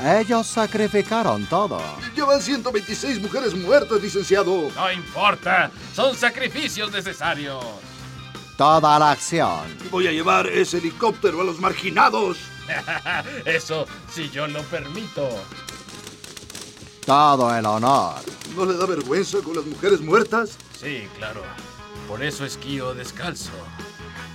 Ellos 0.00 0.46
sacrificaron 0.46 1.44
todo. 1.46 1.80
Llevan 2.16 2.40
126 2.40 3.20
mujeres 3.20 3.54
muertas, 3.54 4.00
licenciado. 4.00 4.70
No 4.74 4.92
importa, 4.92 5.70
son 5.94 6.16
sacrificios 6.16 6.90
necesarios. 6.90 7.62
Toda 8.56 8.98
la 8.98 9.12
acción. 9.12 9.60
Voy 9.90 10.06
a 10.06 10.12
llevar 10.12 10.46
ese 10.46 10.78
helicóptero 10.78 11.40
a 11.40 11.44
los 11.44 11.58
marginados. 11.58 12.38
Eso 13.44 13.86
si 14.10 14.30
yo 14.30 14.46
lo 14.46 14.62
permito. 14.62 15.28
Todo 17.04 17.54
el 17.54 17.66
honor. 17.66 18.16
¿No 18.56 18.64
le 18.64 18.76
da 18.76 18.86
vergüenza 18.86 19.38
con 19.38 19.56
las 19.56 19.64
mujeres 19.64 20.00
muertas? 20.00 20.56
Sí, 20.78 21.08
claro. 21.18 21.42
Por 22.06 22.22
eso 22.22 22.44
esquío 22.44 22.94
descalzo. 22.94 23.50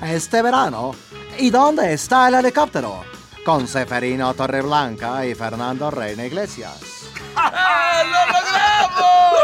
Este 0.01 0.41
verano. 0.41 0.93
¿Y 1.39 1.49
dónde 1.49 1.93
está 1.93 2.27
el 2.27 2.35
helicóptero? 2.35 3.03
Con 3.47 3.65
Seferino 3.65 4.33
Torreblanca 4.33 5.25
y 5.25 5.33
Fernando 5.33 5.89
Reina 5.89 6.25
Iglesias. 6.25 7.07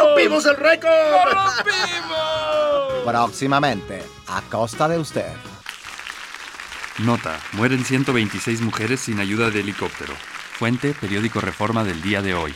¡Rompimos 0.02 0.46
el 0.46 0.58
récord! 0.58 0.92
¡Rompimos! 1.32 3.06
Próximamente, 3.06 4.04
a 4.28 4.42
costa 4.42 4.90
de 4.90 5.00
usted. 5.00 5.32
Nota, 6.98 7.40
mueren 7.54 7.86
126 7.86 8.60
mujeres 8.60 9.00
sin 9.00 9.22
ayuda 9.22 9.50
de 9.50 9.62
helicóptero. 9.62 10.14
Fuente, 10.60 10.94
periódico 11.00 11.40
Reforma 11.40 11.86
del 11.86 12.02
día 12.02 12.22
de 12.22 12.34
hoy. 12.34 12.54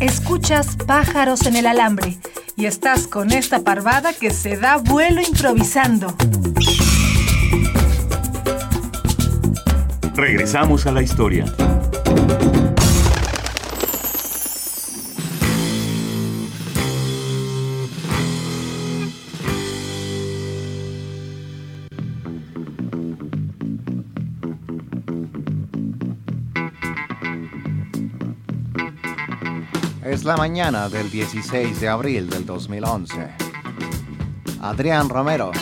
Escuchas 0.00 0.76
pájaros 0.76 1.46
en 1.46 1.56
el 1.56 1.66
alambre 1.66 2.18
y 2.54 2.66
estás 2.66 3.06
con 3.06 3.32
esta 3.32 3.60
parvada 3.60 4.12
que 4.12 4.30
se 4.30 4.58
da 4.58 4.76
vuelo 4.76 5.22
improvisando. 5.22 6.14
Regresamos 10.14 10.86
a 10.86 10.92
la 10.92 11.02
historia. 11.02 11.46
La 30.26 30.36
mañana 30.36 30.88
del 30.88 31.08
16 31.08 31.80
de 31.80 31.88
abril 31.88 32.28
del 32.28 32.44
2011. 32.44 33.28
Adrián 34.60 35.08
Romero 35.08 35.52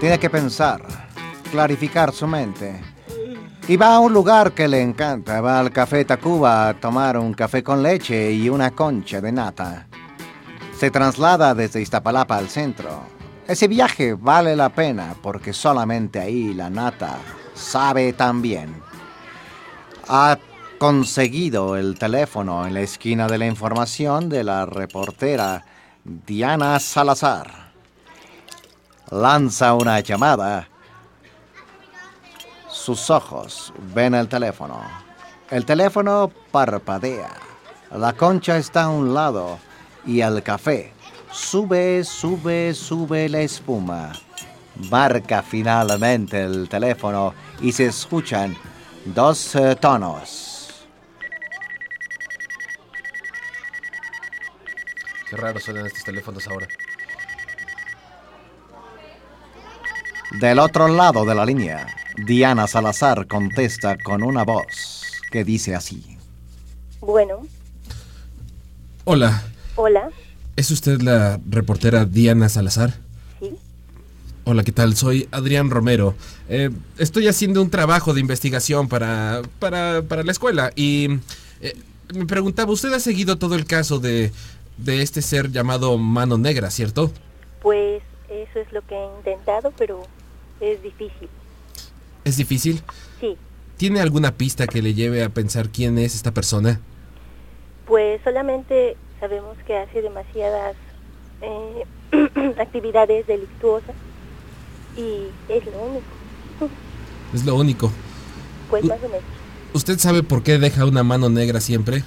tiene 0.00 0.18
que 0.18 0.30
pensar, 0.30 0.80
clarificar 1.50 2.10
su 2.10 2.26
mente. 2.26 2.80
Y 3.68 3.76
va 3.76 3.96
a 3.96 3.98
un 3.98 4.14
lugar 4.14 4.52
que 4.52 4.68
le 4.68 4.80
encanta. 4.80 5.42
Va 5.42 5.60
al 5.60 5.70
Café 5.70 6.06
Tacuba 6.06 6.70
a 6.70 6.80
tomar 6.80 7.18
un 7.18 7.34
café 7.34 7.62
con 7.62 7.82
leche 7.82 8.32
y 8.32 8.48
una 8.48 8.70
concha 8.70 9.20
de 9.20 9.32
nata. 9.32 9.86
Se 10.78 10.90
traslada 10.90 11.54
desde 11.54 11.82
Iztapalapa 11.82 12.38
al 12.38 12.48
centro. 12.48 13.02
Ese 13.46 13.68
viaje 13.68 14.14
vale 14.14 14.56
la 14.56 14.70
pena 14.70 15.14
porque 15.20 15.52
solamente 15.52 16.18
ahí 16.18 16.54
la 16.54 16.70
nata 16.70 17.18
sabe 17.52 18.14
tan 18.14 18.40
bien. 18.40 18.74
Ha 20.08 20.38
conseguido 20.80 21.76
el 21.76 21.98
teléfono 21.98 22.66
en 22.66 22.72
la 22.72 22.80
esquina 22.80 23.28
de 23.28 23.36
la 23.36 23.46
información 23.46 24.30
de 24.30 24.42
la 24.42 24.64
reportera 24.64 25.62
Diana 26.04 26.80
Salazar. 26.80 27.70
Lanza 29.10 29.74
una 29.74 30.00
llamada. 30.00 30.66
Sus 32.70 33.10
ojos 33.10 33.74
ven 33.94 34.14
el 34.14 34.26
teléfono. 34.26 34.80
El 35.50 35.66
teléfono 35.66 36.32
parpadea. 36.50 37.28
La 37.94 38.14
concha 38.14 38.56
está 38.56 38.84
a 38.84 38.88
un 38.88 39.12
lado 39.12 39.58
y 40.06 40.22
el 40.22 40.42
café 40.42 40.94
sube, 41.30 42.02
sube, 42.04 42.72
sube 42.72 43.28
la 43.28 43.42
espuma. 43.42 44.12
Marca 44.90 45.42
finalmente 45.42 46.42
el 46.42 46.70
teléfono 46.70 47.34
y 47.60 47.70
se 47.70 47.84
escuchan 47.84 48.56
dos 49.04 49.54
eh, 49.56 49.76
tonos. 49.78 50.49
Qué 55.30 55.36
raro 55.36 55.60
suenan 55.60 55.86
estos 55.86 56.02
teléfonos 56.02 56.48
ahora. 56.48 56.66
Del 60.40 60.58
otro 60.58 60.88
lado 60.88 61.24
de 61.24 61.36
la 61.36 61.46
línea, 61.46 61.86
Diana 62.26 62.66
Salazar 62.66 63.28
contesta 63.28 63.96
con 63.96 64.24
una 64.24 64.42
voz 64.42 65.12
que 65.30 65.44
dice 65.44 65.76
así. 65.76 66.18
Bueno, 66.98 67.46
Hola, 69.04 69.42
hola. 69.76 70.10
¿es 70.56 70.72
usted 70.72 71.00
la 71.00 71.40
reportera 71.48 72.06
Diana 72.06 72.48
Salazar? 72.48 72.94
Sí. 73.38 73.54
Hola, 74.44 74.64
¿qué 74.64 74.72
tal? 74.72 74.96
Soy 74.96 75.28
Adrián 75.30 75.70
Romero. 75.70 76.16
Eh, 76.48 76.70
estoy 76.98 77.28
haciendo 77.28 77.62
un 77.62 77.70
trabajo 77.70 78.14
de 78.14 78.20
investigación 78.20 78.88
para, 78.88 79.42
para, 79.60 80.02
para 80.02 80.24
la 80.24 80.32
escuela 80.32 80.72
y 80.74 81.20
eh, 81.60 81.76
me 82.14 82.26
preguntaba, 82.26 82.72
¿usted 82.72 82.92
ha 82.92 83.00
seguido 83.00 83.38
todo 83.38 83.54
el 83.54 83.64
caso 83.64 84.00
de, 84.00 84.32
de 84.84 85.02
este 85.02 85.22
ser 85.22 85.50
llamado 85.50 85.96
Mano 85.98 86.38
Negra, 86.38 86.70
cierto? 86.70 87.10
Pues 87.62 88.02
eso 88.28 88.58
es 88.58 88.72
lo 88.72 88.82
que 88.86 88.94
he 88.94 89.16
intentado, 89.18 89.72
pero 89.76 90.02
es 90.60 90.82
difícil. 90.82 91.28
¿Es 92.24 92.36
difícil? 92.36 92.82
Sí. 93.20 93.36
¿Tiene 93.76 94.00
alguna 94.00 94.32
pista 94.32 94.66
que 94.66 94.82
le 94.82 94.94
lleve 94.94 95.22
a 95.22 95.28
pensar 95.28 95.68
quién 95.68 95.98
es 95.98 96.14
esta 96.14 96.32
persona? 96.32 96.80
Pues 97.86 98.20
solamente 98.22 98.96
sabemos 99.18 99.56
que 99.66 99.76
hace 99.76 100.02
demasiadas 100.02 100.76
eh, 101.42 101.84
actividades 102.58 103.26
delictuosas 103.26 103.94
y 104.96 105.28
es 105.48 105.64
lo 105.66 105.82
único. 105.82 106.06
Es 107.32 107.44
lo 107.44 107.54
único. 107.54 107.92
Pues 108.70 108.84
más 108.86 108.98
o 109.04 109.08
menos. 109.08 109.22
¿Usted 109.72 110.00
sabe 110.00 110.24
por 110.24 110.42
qué 110.42 110.58
deja 110.58 110.84
una 110.84 111.04
mano 111.04 111.28
negra 111.28 111.60
siempre? 111.60 112.02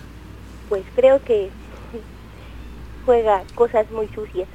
Pues 0.68 0.84
creo 0.96 1.24
que 1.24 1.50
juega 3.06 3.44
cosas 3.56 3.89
muy 3.92 4.08
sucias. 4.10 4.48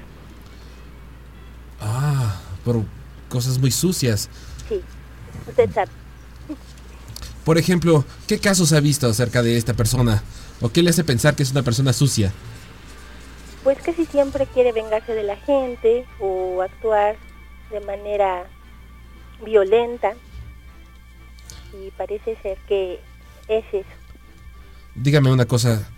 Ah, 1.80 2.40
por 2.64 2.82
cosas 3.28 3.58
muy 3.58 3.70
sucias. 3.70 4.28
Sí, 4.68 4.82
usted 5.46 5.70
sabe. 5.72 5.90
Por 7.44 7.56
ejemplo, 7.56 8.04
¿qué 8.26 8.38
casos 8.38 8.72
ha 8.72 8.80
visto 8.80 9.06
acerca 9.06 9.42
de 9.42 9.56
esta 9.56 9.74
persona? 9.74 10.22
¿O 10.60 10.68
qué 10.68 10.82
le 10.82 10.90
hace 10.90 11.04
pensar 11.04 11.34
que 11.34 11.42
es 11.42 11.52
una 11.52 11.62
persona 11.62 11.92
sucia? 11.92 12.32
Pues 13.64 13.78
que 13.78 13.92
si 13.94 14.04
siempre 14.04 14.46
quiere 14.46 14.72
vengarse 14.72 15.14
de 15.14 15.22
la 15.22 15.36
gente 15.36 16.06
o 16.20 16.62
actuar 16.62 17.16
de 17.70 17.80
manera 17.80 18.46
violenta. 19.44 20.12
Y 21.72 21.90
parece 21.92 22.36
ser 22.42 22.58
que 22.66 23.00
es 23.48 23.64
eso. 23.72 23.88
Dígame 24.94 25.30
una 25.30 25.46
cosa. 25.46 25.88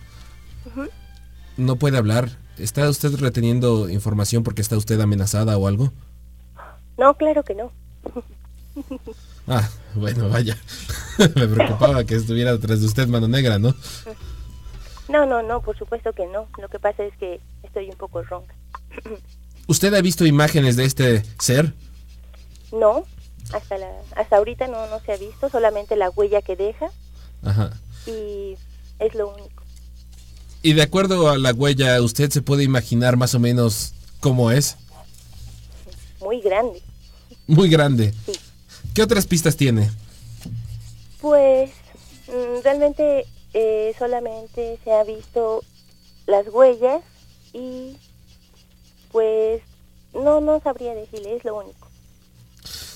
¿No 1.60 1.76
puede 1.76 1.98
hablar? 1.98 2.30
¿Está 2.58 2.88
usted 2.88 3.14
reteniendo 3.16 3.88
información 3.88 4.42
porque 4.42 4.62
está 4.62 4.76
usted 4.76 5.00
amenazada 5.00 5.56
o 5.56 5.66
algo? 5.66 5.92
No, 6.98 7.14
claro 7.16 7.42
que 7.44 7.54
no. 7.54 7.72
Ah, 9.48 9.68
bueno, 9.96 10.28
vaya. 10.28 10.56
Me 11.18 11.48
preocupaba 11.48 12.04
que 12.04 12.14
estuviera 12.14 12.52
detrás 12.52 12.80
de 12.80 12.86
usted 12.86 13.08
mano 13.08 13.26
negra, 13.26 13.58
¿no? 13.58 13.74
No, 15.08 15.26
no, 15.26 15.42
no, 15.42 15.60
por 15.60 15.76
supuesto 15.76 16.12
que 16.12 16.24
no. 16.26 16.46
Lo 16.58 16.68
que 16.68 16.78
pasa 16.78 17.02
es 17.02 17.16
que 17.16 17.40
estoy 17.64 17.88
un 17.88 17.96
poco 17.96 18.22
ronca. 18.22 18.54
¿Usted 19.66 19.92
ha 19.94 20.00
visto 20.02 20.24
imágenes 20.24 20.76
de 20.76 20.84
este 20.84 21.24
ser? 21.40 21.74
No, 22.70 23.04
hasta 23.52 23.78
la, 23.78 23.88
hasta 24.14 24.36
ahorita 24.36 24.68
no, 24.68 24.86
no 24.86 25.00
se 25.00 25.12
ha 25.12 25.16
visto, 25.16 25.48
solamente 25.48 25.96
la 25.96 26.10
huella 26.10 26.42
que 26.42 26.54
deja 26.54 26.86
Ajá. 27.42 27.72
y 28.06 28.56
es 29.00 29.14
lo 29.14 29.34
único. 29.34 29.59
Y 30.62 30.74
de 30.74 30.82
acuerdo 30.82 31.30
a 31.30 31.38
la 31.38 31.52
huella, 31.52 32.00
¿usted 32.02 32.30
se 32.30 32.42
puede 32.42 32.64
imaginar 32.64 33.16
más 33.16 33.34
o 33.34 33.38
menos 33.38 33.94
cómo 34.20 34.50
es? 34.50 34.76
Muy 36.20 36.40
grande. 36.40 36.82
Muy 37.46 37.70
grande. 37.70 38.12
Sí. 38.26 38.32
¿Qué 38.94 39.02
otras 39.02 39.26
pistas 39.26 39.56
tiene? 39.56 39.90
Pues 41.20 41.70
mm, 42.28 42.62
realmente 42.62 43.26
eh, 43.54 43.94
solamente 43.98 44.78
se 44.84 44.92
ha 44.92 45.02
visto 45.04 45.64
las 46.26 46.46
huellas 46.48 47.02
y 47.52 47.96
pues 49.10 49.62
no, 50.12 50.40
no 50.40 50.60
sabría 50.60 50.94
decirle, 50.94 51.36
es 51.36 51.44
lo 51.44 51.56
único. 51.56 51.88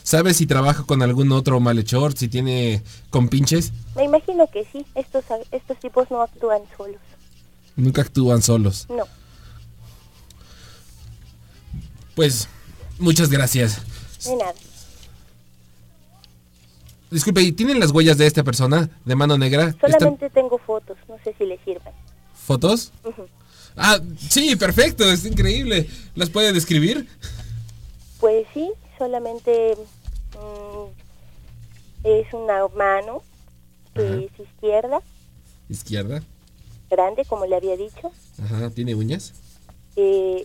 ¿Sabe 0.02 0.34
si 0.34 0.46
trabaja 0.46 0.84
con 0.84 1.02
algún 1.02 1.32
otro 1.32 1.58
malhechor? 1.60 2.12
¿Si 2.12 2.28
tiene 2.28 2.82
compinches? 3.08 3.72
Me 3.96 4.04
imagino 4.04 4.46
que 4.48 4.66
sí, 4.70 4.84
estos, 4.94 5.24
estos 5.50 5.78
tipos 5.80 6.10
no 6.10 6.20
actúan 6.20 6.60
solos. 6.76 7.00
Nunca 7.76 8.02
actúan 8.02 8.42
solos. 8.42 8.86
No. 8.88 9.04
Pues, 12.14 12.48
muchas 12.98 13.28
gracias. 13.30 13.80
De 14.24 14.36
nada. 14.36 14.54
Disculpe, 17.10 17.42
¿y 17.42 17.52
tienen 17.52 17.78
las 17.80 17.90
huellas 17.90 18.18
de 18.18 18.26
esta 18.26 18.42
persona 18.42 18.90
de 19.04 19.14
mano 19.14 19.38
negra? 19.38 19.68
¿Están 19.68 19.92
Solamente 19.92 20.30
tengo 20.30 20.58
fotos, 20.58 20.96
no 21.08 21.16
sé 21.22 21.34
si 21.38 21.44
le 21.44 21.58
sirvan. 21.64 21.92
fotos? 22.34 22.92
Ah, 23.76 23.98
sí, 24.28 24.56
perfecto, 24.56 25.04
es 25.10 25.24
increíble. 25.24 25.88
¿Las 26.14 26.30
puede 26.30 26.52
describir? 26.52 27.08
Pues 28.20 28.46
sí, 28.54 28.70
solamente 28.98 29.76
mm, 30.32 32.06
es 32.06 32.32
una 32.32 32.66
mano 32.76 33.22
que 33.94 34.06
Ajá. 34.06 34.16
es 34.16 34.40
izquierda, 34.48 35.00
Izquierda. 35.68 36.22
Grande, 36.90 37.24
como 37.24 37.46
le 37.46 37.56
había 37.56 37.76
dicho. 37.76 38.10
Ajá, 38.42 38.70
¿tiene 38.70 38.94
uñas? 38.94 39.32
Eh, 39.96 40.44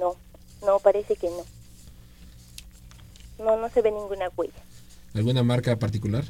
no, 0.00 0.14
no, 0.64 0.78
parece 0.80 1.16
que 1.16 1.28
no. 1.30 1.44
No, 3.44 3.56
no 3.56 3.68
se 3.70 3.82
ve 3.82 3.90
ninguna 3.90 4.28
huella. 4.36 4.62
¿Alguna 5.14 5.42
marca 5.42 5.76
particular? 5.78 6.24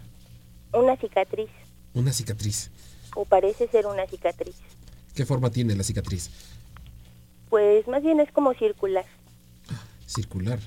Una 0.72 0.96
cicatriz, 0.96 1.50
Una 1.94 2.12
cicatriz. 2.12 2.70
o 3.16 3.24
parece 3.24 3.66
ser 3.68 3.86
una 3.86 4.06
cicatriz. 4.06 4.54
¿Qué 5.14 5.26
forma 5.26 5.50
tiene 5.50 5.74
la 5.74 5.82
cicatriz? 5.82 6.30
Pues 7.48 7.86
más 7.88 8.02
bien 8.02 8.20
es 8.20 8.30
como 8.30 8.54
circular. 8.54 9.04
Circular. 10.06 10.60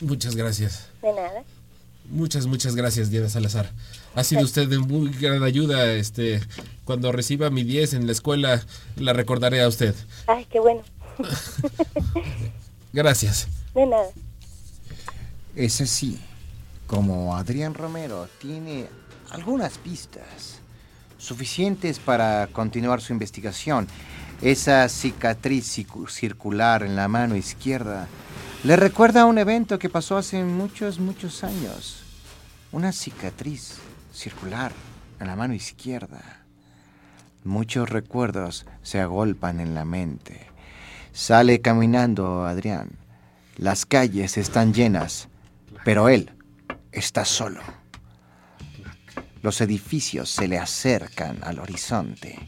Muchas 0.00 0.34
gracias. 0.36 0.88
De 1.02 1.12
nada. 1.12 1.44
Muchas, 2.10 2.46
muchas 2.46 2.76
gracias, 2.76 3.10
Diana 3.10 3.28
Salazar. 3.28 3.70
Ha 4.14 4.24
sido 4.24 4.42
usted 4.42 4.68
de 4.68 4.78
muy 4.78 5.10
gran 5.10 5.42
ayuda. 5.42 5.92
Este, 5.92 6.40
cuando 6.84 7.12
reciba 7.12 7.50
mi 7.50 7.64
10 7.64 7.94
en 7.94 8.06
la 8.06 8.12
escuela, 8.12 8.62
la 8.96 9.12
recordaré 9.12 9.62
a 9.62 9.68
usted. 9.68 9.94
Ay, 10.26 10.46
qué 10.50 10.60
bueno. 10.60 10.82
Gracias. 12.92 13.48
De 13.74 13.86
nada. 13.86 14.08
Ese 15.56 15.86
sí, 15.86 16.20
como 16.86 17.36
Adrián 17.36 17.74
Romero 17.74 18.28
tiene 18.40 18.86
algunas 19.30 19.78
pistas 19.78 20.60
suficientes 21.18 21.98
para 21.98 22.48
continuar 22.52 23.00
su 23.00 23.12
investigación, 23.12 23.88
esa 24.42 24.88
cicatriz 24.88 25.86
circular 26.08 26.82
en 26.82 26.96
la 26.96 27.08
mano 27.08 27.34
izquierda 27.36 28.08
le 28.64 28.76
recuerda 28.76 29.22
a 29.22 29.26
un 29.26 29.36
evento 29.36 29.78
que 29.78 29.90
pasó 29.90 30.16
hace 30.16 30.42
muchos, 30.42 30.98
muchos 30.98 31.44
años. 31.44 32.02
Una 32.72 32.92
cicatriz 32.92 33.76
circular 34.12 34.72
en 35.20 35.26
la 35.26 35.36
mano 35.36 35.52
izquierda. 35.52 36.44
Muchos 37.44 37.90
recuerdos 37.90 38.64
se 38.82 39.00
agolpan 39.00 39.60
en 39.60 39.74
la 39.74 39.84
mente. 39.84 40.46
Sale 41.12 41.60
caminando 41.60 42.46
Adrián. 42.46 42.92
Las 43.56 43.84
calles 43.84 44.38
están 44.38 44.72
llenas, 44.72 45.28
pero 45.84 46.08
él 46.08 46.30
está 46.90 47.26
solo. 47.26 47.60
Los 49.42 49.60
edificios 49.60 50.30
se 50.30 50.48
le 50.48 50.58
acercan 50.58 51.36
al 51.44 51.58
horizonte. 51.58 52.38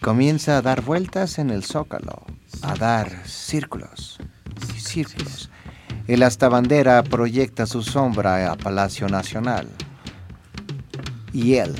Comienza 0.00 0.56
a 0.56 0.62
dar 0.62 0.80
vueltas 0.80 1.38
en 1.38 1.50
el 1.50 1.62
zócalo, 1.62 2.24
a 2.60 2.74
dar 2.74 3.26
círculos, 3.26 4.18
círculos. 4.76 5.50
El 6.06 6.22
astabandera 6.22 7.02
proyecta 7.02 7.66
su 7.66 7.82
sombra 7.82 8.52
a 8.52 8.56
Palacio 8.56 9.08
Nacional. 9.08 9.68
Y 11.32 11.54
él 11.54 11.74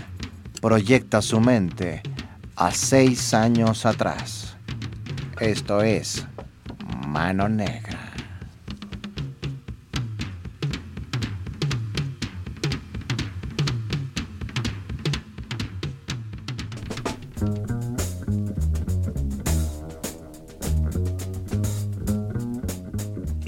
proyecta 0.61 1.21
su 1.21 1.41
mente 1.41 2.03
a 2.57 2.71
seis 2.71 3.35
años 3.35 3.85
atrás. 3.85 4.55
Esto 5.41 5.83
es 5.83 6.25
Mano 7.09 7.49
Negra. 7.49 8.02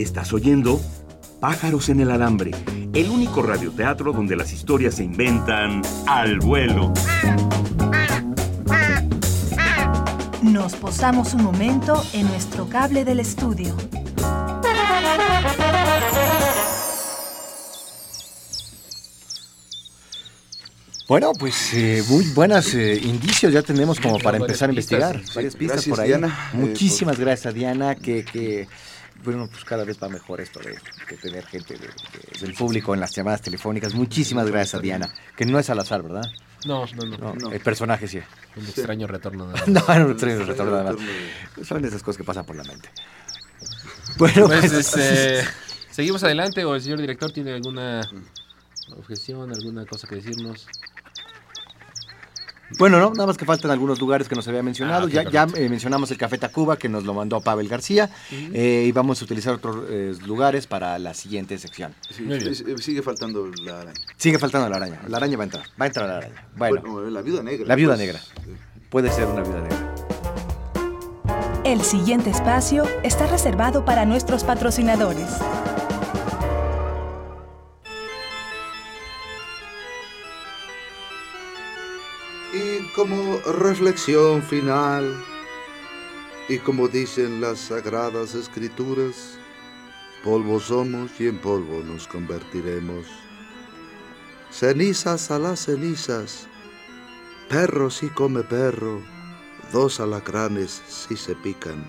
Estás 0.04 0.34
oyendo 0.34 0.82
Pájaros 1.40 1.88
en 1.88 1.98
el 1.98 2.10
Alambre, 2.10 2.50
el 2.92 3.08
único 3.08 3.40
radioteatro 3.40 4.12
donde 4.12 4.36
las 4.36 4.52
historias 4.52 4.96
se 4.96 5.04
inventan 5.04 5.80
al 6.06 6.40
vuelo. 6.40 6.92
Nos 10.42 10.76
posamos 10.76 11.32
un 11.32 11.42
momento 11.42 12.04
en 12.12 12.28
nuestro 12.28 12.68
cable 12.68 13.06
del 13.06 13.18
estudio. 13.18 13.74
Bueno, 21.08 21.32
pues 21.32 21.72
eh, 21.72 22.02
muy 22.08 22.26
buenos 22.34 22.74
indicios 22.74 23.54
ya 23.54 23.62
tenemos 23.62 23.98
como 24.00 24.18
para 24.18 24.36
empezar 24.36 24.68
a 24.68 24.72
investigar. 24.72 25.22
Varias 25.34 25.56
pistas 25.56 25.76
Gracias, 25.76 25.96
por 25.96 26.00
ahí. 26.00 26.08
Diana, 26.08 26.50
eh, 26.52 26.56
Muchísimas 26.58 27.18
gracias 27.18 27.46
a 27.46 27.52
Diana, 27.52 27.94
que, 27.94 28.24
que, 28.24 28.68
bueno, 29.22 29.46
pues 29.48 29.64
cada 29.64 29.84
vez 29.84 29.98
va 30.02 30.08
mejor 30.08 30.40
esto 30.40 30.60
de, 30.60 30.72
de 31.08 31.16
tener 31.16 31.44
gente 31.46 31.74
de- 31.74 31.86
de- 31.88 32.40
del 32.40 32.54
público 32.54 32.94
en 32.94 33.00
las 33.00 33.14
llamadas 33.14 33.40
telefónicas. 33.42 33.94
Muchísimas 33.94 34.46
gracias 34.50 34.74
a 34.74 34.80
Diana, 34.80 35.08
que 35.36 35.44
no 35.46 35.58
es 35.58 35.70
al 35.70 35.78
azar, 35.78 36.02
¿verdad? 36.02 36.24
No, 36.66 36.84
no, 36.86 37.16
no. 37.18 37.34
No, 37.34 37.52
El 37.52 37.60
personaje 37.60 38.08
sí. 38.08 38.18
Un 38.56 38.64
extraño 38.64 39.06
retorno. 39.06 39.46
de- 39.48 39.60
No, 39.72 39.80
no, 39.86 40.10
extraño 40.10 40.44
retorno 40.44 40.72
nada 40.72 40.92
más. 40.92 41.66
Son 41.66 41.84
esas 41.84 42.02
cosas 42.02 42.16
que 42.18 42.24
pasan 42.24 42.44
por 42.44 42.56
la 42.56 42.64
mente. 42.64 42.88
Bueno, 44.16 44.46
Pues, 44.46 44.70
pues, 44.70 44.72
este, 44.94 45.42
¿seguimos 45.90 46.22
adelante 46.22 46.64
o 46.64 46.74
el 46.74 46.80
señor 46.82 47.00
director 47.00 47.32
tiene 47.32 47.52
alguna 47.54 48.00
objeción, 48.96 49.50
alguna 49.52 49.84
cosa 49.86 50.06
que 50.06 50.16
decirnos? 50.16 50.66
Bueno, 52.78 52.98
no, 52.98 53.10
nada 53.10 53.26
más 53.26 53.36
que 53.36 53.44
faltan 53.44 53.70
algunos 53.70 54.00
lugares 54.00 54.28
que 54.28 54.34
nos 54.34 54.48
había 54.48 54.62
mencionado. 54.62 55.06
Ah, 55.06 55.22
ya 55.30 55.46
eh, 55.54 55.68
mencionamos 55.68 56.10
el 56.10 56.18
Café 56.18 56.38
Tacuba, 56.38 56.76
que 56.76 56.88
nos 56.88 57.04
lo 57.04 57.14
mandó 57.14 57.40
Pavel 57.40 57.68
García, 57.68 58.10
eh, 58.32 58.84
y 58.86 58.92
vamos 58.92 59.20
a 59.20 59.24
utilizar 59.24 59.54
otros 59.54 59.84
eh, 59.88 60.14
lugares 60.26 60.66
para 60.66 60.98
la 60.98 61.14
siguiente 61.14 61.56
sección. 61.58 61.94
Sí, 62.10 62.24
sigue 62.78 63.02
faltando 63.02 63.48
la 63.64 63.80
araña. 63.82 64.00
Sigue 64.16 64.38
faltando 64.38 64.68
la 64.68 64.76
araña. 64.76 65.00
La 65.08 65.18
araña 65.18 65.36
va 65.36 65.42
a 65.42 65.46
entrar. 65.46 65.64
Va 65.80 65.84
a 65.84 65.86
entrar 65.86 66.08
la 66.08 66.16
araña. 66.18 66.48
Bueno, 66.56 66.80
Bueno, 66.82 67.10
la 67.10 67.22
viuda 67.22 67.42
negra. 67.42 67.66
la 67.66 67.74
viuda 67.76 67.94
pues. 67.96 68.06
negra. 68.06 68.20
Puede 68.90 69.10
ser 69.10 69.26
una 69.26 69.42
viuda 69.42 69.60
negra. 69.60 69.94
El 71.64 71.80
siguiente 71.82 72.30
espacio 72.30 72.84
está 73.02 73.26
reservado 73.26 73.84
para 73.84 74.04
nuestros 74.04 74.44
patrocinadores. 74.44 75.28
Como 83.04 83.38
reflexión 83.40 84.42
final, 84.42 85.14
y 86.48 86.56
como 86.56 86.88
dicen 86.88 87.38
las 87.38 87.58
sagradas 87.58 88.34
escrituras, 88.34 89.36
polvo 90.24 90.58
somos 90.58 91.10
y 91.20 91.26
en 91.26 91.36
polvo 91.36 91.82
nos 91.84 92.08
convertiremos. 92.08 93.04
Cenizas 94.50 95.30
a 95.30 95.38
las 95.38 95.66
cenizas, 95.66 96.46
perro 97.50 97.90
si 97.90 98.08
come 98.08 98.42
perro, 98.42 99.02
dos 99.70 100.00
alacranes 100.00 100.80
si 100.88 101.14
se 101.14 101.34
pican, 101.34 101.84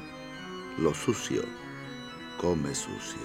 lo 0.79 0.93
sucio 0.93 1.43
come 2.41 2.75
sucio. 2.75 3.21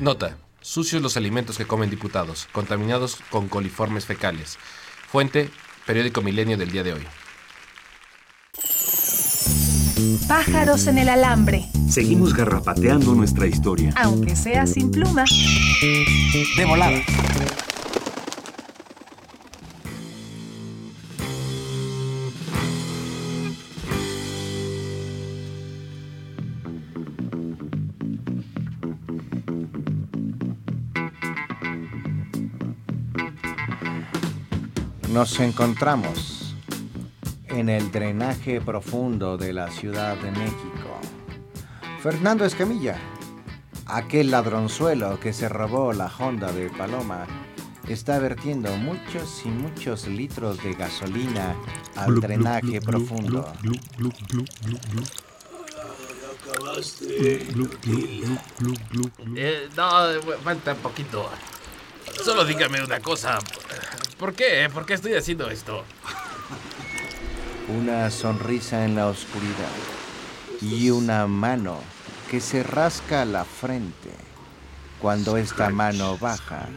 Nota. 0.00 0.36
Sucios 0.60 1.00
los 1.00 1.16
alimentos 1.16 1.56
que 1.56 1.64
comen 1.64 1.88
diputados, 1.88 2.48
contaminados 2.50 3.18
con 3.30 3.48
coliformes 3.48 4.04
fecales. 4.04 4.58
Fuente, 5.06 5.50
periódico 5.88 6.20
Milenio 6.20 6.58
del 6.58 6.70
día 6.70 6.82
de 6.82 6.92
hoy. 6.92 7.00
Pájaros 10.28 10.86
en 10.86 10.98
el 10.98 11.08
alambre, 11.08 11.64
Seguimos 11.88 12.34
garrapateando 12.34 13.14
nuestra 13.14 13.46
historia. 13.46 13.94
aunque 13.96 14.36
sea 14.36 14.66
sin 14.66 14.90
pluma. 14.90 15.24
De 16.58 16.64
volada. 16.66 17.00
Nos 35.18 35.40
encontramos 35.40 36.54
en 37.48 37.68
el 37.68 37.90
drenaje 37.90 38.60
profundo 38.60 39.36
de 39.36 39.52
la 39.52 39.68
Ciudad 39.68 40.16
de 40.16 40.30
México. 40.30 41.00
Fernando 42.00 42.44
Escamilla, 42.44 42.96
aquel 43.86 44.30
ladronzuelo 44.30 45.18
que 45.18 45.32
se 45.32 45.48
robó 45.48 45.92
la 45.92 46.06
Honda 46.06 46.52
de 46.52 46.70
Paloma, 46.70 47.26
está 47.88 48.20
vertiendo 48.20 48.70
muchos 48.76 49.42
y 49.44 49.48
muchos 49.48 50.06
litros 50.06 50.62
de 50.62 50.74
gasolina 50.74 51.56
al 51.96 52.20
drenaje 52.20 52.80
profundo. 52.80 53.52
Eh, 59.34 59.68
no, 59.76 59.90
falta 60.44 60.74
un 60.74 60.78
poquito. 60.78 61.28
Solo 62.22 62.44
dígame 62.44 62.84
una 62.84 63.00
cosa. 63.00 63.40
¿Por 64.18 64.34
qué? 64.34 64.68
¿Por 64.72 64.84
qué 64.84 64.94
estoy 64.94 65.14
haciendo 65.14 65.48
esto? 65.48 65.84
Una 67.68 68.10
sonrisa 68.10 68.84
en 68.84 68.96
la 68.96 69.06
oscuridad 69.06 69.76
y 70.60 70.90
una 70.90 71.28
mano 71.28 71.78
que 72.28 72.40
se 72.40 72.64
rasca 72.64 73.24
la 73.24 73.44
frente. 73.44 74.10
Cuando 75.00 75.36
esta 75.36 75.70
mano 75.70 76.18
baja, 76.18 76.68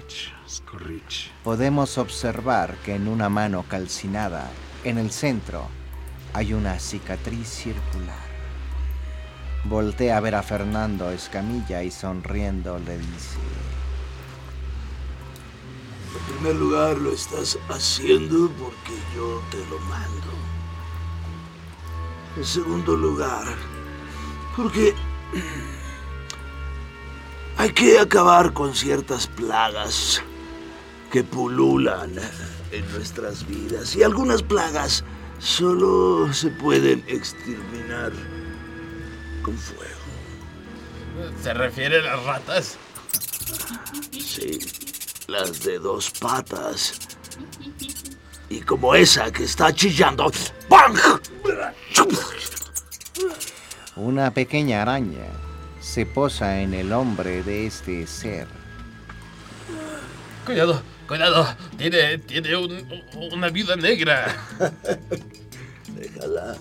podemos 1.44 1.98
observar 1.98 2.76
que 2.86 2.94
en 2.94 3.08
una 3.08 3.30
mano 3.30 3.66
calcinada, 3.68 4.48
en 4.84 5.00
el 5.00 5.10
centro, 5.10 5.68
hay 6.34 6.54
una 6.54 6.80
cicatriz 6.80 7.48
circular. 7.48 8.30
Voltea 9.64 10.18
a 10.18 10.20
ver 10.20 10.36
a 10.36 10.44
Fernando 10.44 11.10
Escamilla 11.10 11.82
y 11.82 11.90
sonriendo 11.90 12.78
le 12.78 13.00
dice... 13.00 13.40
En 16.13 16.34
primer 16.34 16.56
lugar, 16.56 16.97
lo 16.97 17.12
estás 17.12 17.58
haciendo 17.69 18.50
porque 18.60 18.93
yo 19.15 19.41
te 19.50 19.58
lo 19.69 19.80
mando. 19.80 20.28
En 22.36 22.45
segundo 22.45 22.95
lugar, 22.95 23.45
porque 24.56 24.93
hay 27.58 27.71
que 27.71 28.00
acabar 28.00 28.54
con 28.54 28.74
ciertas 28.76 29.28
plagas 29.28 30.21
que 31.12 31.24
pululan 31.24 32.12
en 32.71 32.91
nuestras 32.91 33.45
vidas. 33.47 33.95
Y 33.95 34.04
algunas 34.04 34.41
plagas 34.41 35.04
solo 35.39 36.34
se 36.34 36.50
pueden 36.50 37.04
exterminar 37.08 38.12
con 39.43 39.58
fuego. 39.58 39.91
¿Se 41.41 41.54
refiere 41.54 42.00
a 42.00 42.15
las 42.15 42.24
ratas? 42.26 42.78
Sí, 44.12 44.60
las 45.32 45.63
de 45.63 45.80
dos 45.80 46.12
patas. 46.12 46.94
Y 48.50 48.60
como 48.62 48.94
esa 48.96 49.32
que 49.32 49.46
está 49.46 49.74
chillando. 49.74 50.32
¡Bang! 50.70 50.98
Una 53.96 54.34
pequeña 54.34 54.82
araña 54.82 55.26
se 55.80 56.06
posa 56.06 56.60
en 56.62 56.74
el 56.74 56.91
hombre 56.94 57.44
de 57.44 57.67
este 57.67 58.06
ser. 58.08 58.48
Cuidado, 60.46 60.82
cuidado. 61.08 61.56
Tiene, 61.78 62.17
tiene 62.20 62.56
un- 62.56 63.04
una 63.32 63.50
viuda 63.50 63.76
negra. 63.76 64.36
Déjala. 65.96 66.58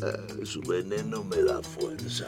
Eh, 0.00 0.46
su 0.46 0.60
veneno 0.60 1.24
me 1.24 1.38
da 1.42 1.60
fuerza. 1.62 2.26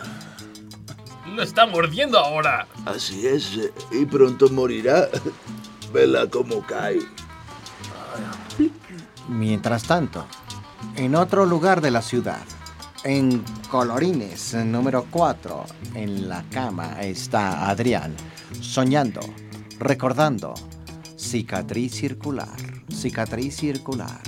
Lo 1.27 1.43
está 1.43 1.67
mordiendo 1.67 2.19
ahora. 2.19 2.67
Así 2.87 3.27
es, 3.27 3.57
eh, 3.57 3.73
y 3.93 4.07
pronto 4.07 4.49
morirá. 4.49 5.09
Vela 5.93 6.27
cómo 6.29 6.63
cae. 6.67 7.01
Mientras 9.29 9.85
tanto, 9.85 10.27
en 10.97 11.15
otro 11.15 11.47
lugar 11.47 11.81
de 11.81 11.91
la 11.91 12.03
ciudad, 12.03 12.43
en 13.05 13.45
Colorines 13.71 14.55
número 14.55 15.07
4, 15.11 15.65
en 15.95 16.29
la 16.29 16.45
cama 16.51 17.01
está 17.01 17.69
Adrián, 17.69 18.15
soñando, 18.61 19.21
recordando, 19.79 20.55
cicatriz 21.17 21.95
circular, 21.95 22.57
cicatriz 22.93 23.57
circular. 23.57 24.21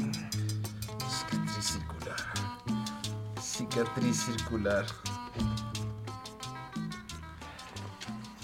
Cicatriz 1.08 1.64
circular. 1.64 2.16
Cicatriz 3.40 4.16
circular. 4.24 4.86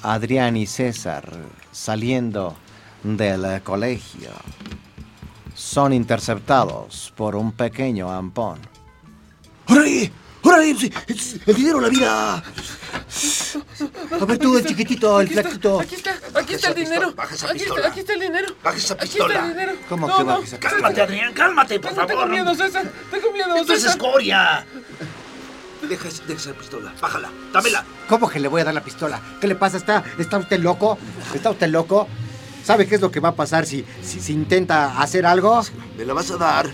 Adrián 0.03 0.57
y 0.57 0.67
César 0.67 1.29
saliendo 1.73 2.57
del 3.03 3.63
colegio 3.63 4.31
son 5.55 5.93
interceptados 5.93 7.13
por 7.17 7.35
un 7.35 7.53
pequeño 7.53 8.11
ampón. 8.13 8.59
¡Órale! 9.69 10.13
¡Órale! 10.43 10.71
¡El 11.47 11.55
dinero, 11.57 11.81
la 11.81 11.89
vida! 11.89 12.35
A 14.21 14.25
ver 14.25 14.39
tú, 14.39 14.57
el 14.57 14.65
chiquitito, 14.65 15.21
el 15.21 15.29
flaquito. 15.29 15.81
Aquí 15.81 15.97
está, 15.97 16.15
aquí 16.35 16.55
está 16.55 16.69
el 16.69 16.75
dinero. 16.77 17.13
baja 17.15 17.35
esa 17.35 17.47
Aquí 17.49 17.59
pistola. 17.59 17.81
está, 17.81 17.91
aquí 17.91 18.01
está 18.01 18.13
el 18.15 18.21
dinero. 18.21 18.55
Baja 18.63 18.77
esa 18.77 18.95
Aquí 18.95 19.05
está 19.05 19.15
pistola. 19.27 19.41
el 19.45 19.49
dinero. 19.51 19.73
¿Cómo 19.89 20.07
que 20.07 20.23
baja 20.23 20.39
esa 20.39 20.45
César, 20.57 20.61
Cálmate, 20.61 21.03
Adrián, 21.03 21.33
cálmate, 21.35 21.81
por 21.81 21.91
Tengo, 21.91 22.07
tengo 22.07 22.21
favor. 22.21 22.35
miedo, 22.35 22.55
César. 22.55 22.93
Tengo 23.11 23.33
miedo, 23.33 23.57
¡Esto 23.57 23.73
es 23.73 23.83
César. 23.83 23.97
escoria! 23.97 24.67
Deja, 25.89 26.09
esa- 26.09 26.23
deja 26.25 26.41
esa 26.41 26.53
pistola. 26.53 26.93
Bájala. 27.01 27.31
Dámela. 27.53 27.85
¿Cómo 28.09 28.29
que 28.29 28.41
le 28.41 28.49
voy 28.49 28.61
a 28.61 28.65
dar 28.65 28.75
la 28.75 28.83
pistola? 28.85 29.21
¿Qué 29.41 29.47
le 29.47 29.55
pasa? 29.55 29.77
¿Está, 29.77 30.05
está 30.19 30.39
usted 30.39 30.59
loco? 30.61 30.99
¿Está 31.35 31.51
usted 31.51 31.69
loco? 31.69 32.07
¿Sabe 32.65 32.87
qué 32.87 32.97
es 32.97 33.01
lo 33.01 33.11
que 33.11 33.21
va 33.21 33.31
a 33.31 33.35
pasar 33.35 33.65
si, 33.67 33.85
si, 34.03 34.21
si 34.21 34.33
intenta 34.33 35.01
hacer 35.01 35.25
algo? 35.25 35.63
Me 35.97 36.05
la 36.05 36.13
vas 36.13 36.31
a 36.31 36.37
dar 36.37 36.67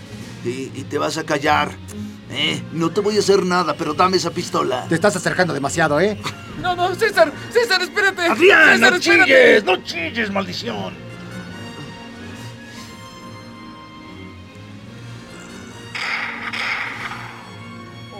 y, 0.43 0.71
y 0.75 0.85
te 0.89 0.97
vas 0.97 1.17
a 1.17 1.23
callar. 1.23 1.71
¿eh? 2.31 2.61
No 2.73 2.91
te 2.91 2.99
voy 3.01 3.15
a 3.15 3.19
hacer 3.19 3.43
nada, 3.45 3.75
pero 3.77 3.93
dame 3.93 4.17
esa 4.17 4.31
pistola. 4.31 4.85
Te 4.89 4.95
estás 4.95 5.15
acercando 5.15 5.53
demasiado, 5.53 5.99
¿eh? 6.01 6.19
No, 6.61 6.75
no, 6.75 6.93
César, 6.95 7.31
César, 7.51 7.81
espérate. 7.81 8.23
¡Adrián, 8.23 8.73
César, 8.75 8.91
no 8.91 8.97
espérate. 8.97 9.25
chilles! 9.25 9.63
¡No 9.63 9.77
chilles, 9.83 10.31
maldición! 10.31 10.93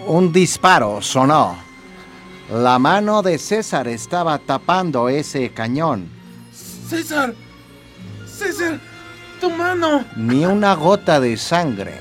Un 0.06 0.32
disparo 0.32 1.02
sonó. 1.02 1.56
La 2.50 2.78
mano 2.78 3.22
de 3.22 3.38
César 3.38 3.88
estaba 3.88 4.38
tapando 4.38 5.08
ese 5.08 5.50
cañón. 5.50 6.08
César, 6.88 7.34
César, 8.24 8.78
tu 9.40 9.50
mano, 9.50 10.04
Ni 10.16 10.46
una 10.46 10.74
gota 10.74 11.18
de 11.18 11.36
sangre. 11.36 11.94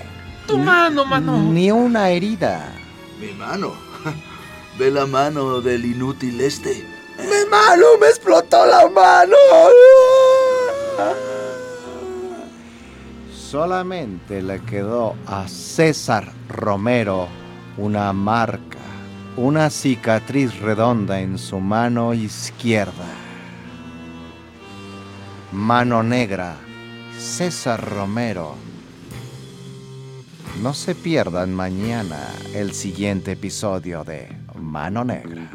tu 0.48 0.58
mano, 0.60 1.04
mano. 1.06 1.40
Ni 1.52 1.72
una 1.72 2.10
herida. 2.10 2.72
Mi 3.20 3.32
mano. 3.34 3.74
Ve 4.78 4.92
la 4.92 5.06
mano 5.08 5.62
del 5.62 5.86
inútil 5.86 6.40
este. 6.42 6.86
¡Mi 7.18 7.50
mano! 7.50 7.86
¡Me 8.00 8.08
explotó 8.08 8.66
la 8.66 8.90
mano! 8.90 9.38
Solamente 13.34 14.42
le 14.42 14.60
quedó 14.64 15.16
a 15.26 15.48
César 15.48 16.34
Romero 16.50 17.30
una 17.78 18.14
marca, 18.14 18.80
una 19.36 19.70
cicatriz 19.70 20.60
redonda 20.60 21.20
en 21.20 21.38
su 21.38 21.60
mano 21.60 22.14
izquierda. 22.14 23.06
Mano 25.52 26.04
negra, 26.04 26.56
César 27.18 27.84
Romero. 27.90 28.56
No 30.62 30.74
se 30.74 30.96
pierdan 30.96 31.54
mañana 31.54 32.20
el 32.54 32.72
siguiente 32.72 33.34
episodio 33.34 34.04
de 34.06 34.30
Mano 34.58 35.04
Negra. 35.04 35.50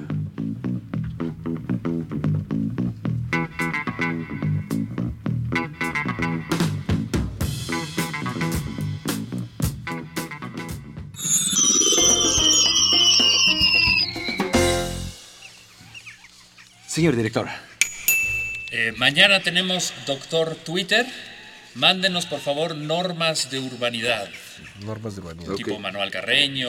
Señor 17.00 17.16
director, 17.16 17.48
Eh, 18.72 18.92
mañana 18.98 19.40
tenemos 19.40 19.94
Doctor 20.06 20.54
Twitter. 20.54 21.06
Mándenos, 21.74 22.26
por 22.26 22.40
favor, 22.40 22.76
normas 22.76 23.50
de 23.50 23.58
urbanidad. 23.58 24.28
Normas 24.84 25.16
de 25.16 25.22
vanidad. 25.22 25.54
Tipo 25.54 25.78
Manuel 25.78 26.10
Carreño. 26.10 26.68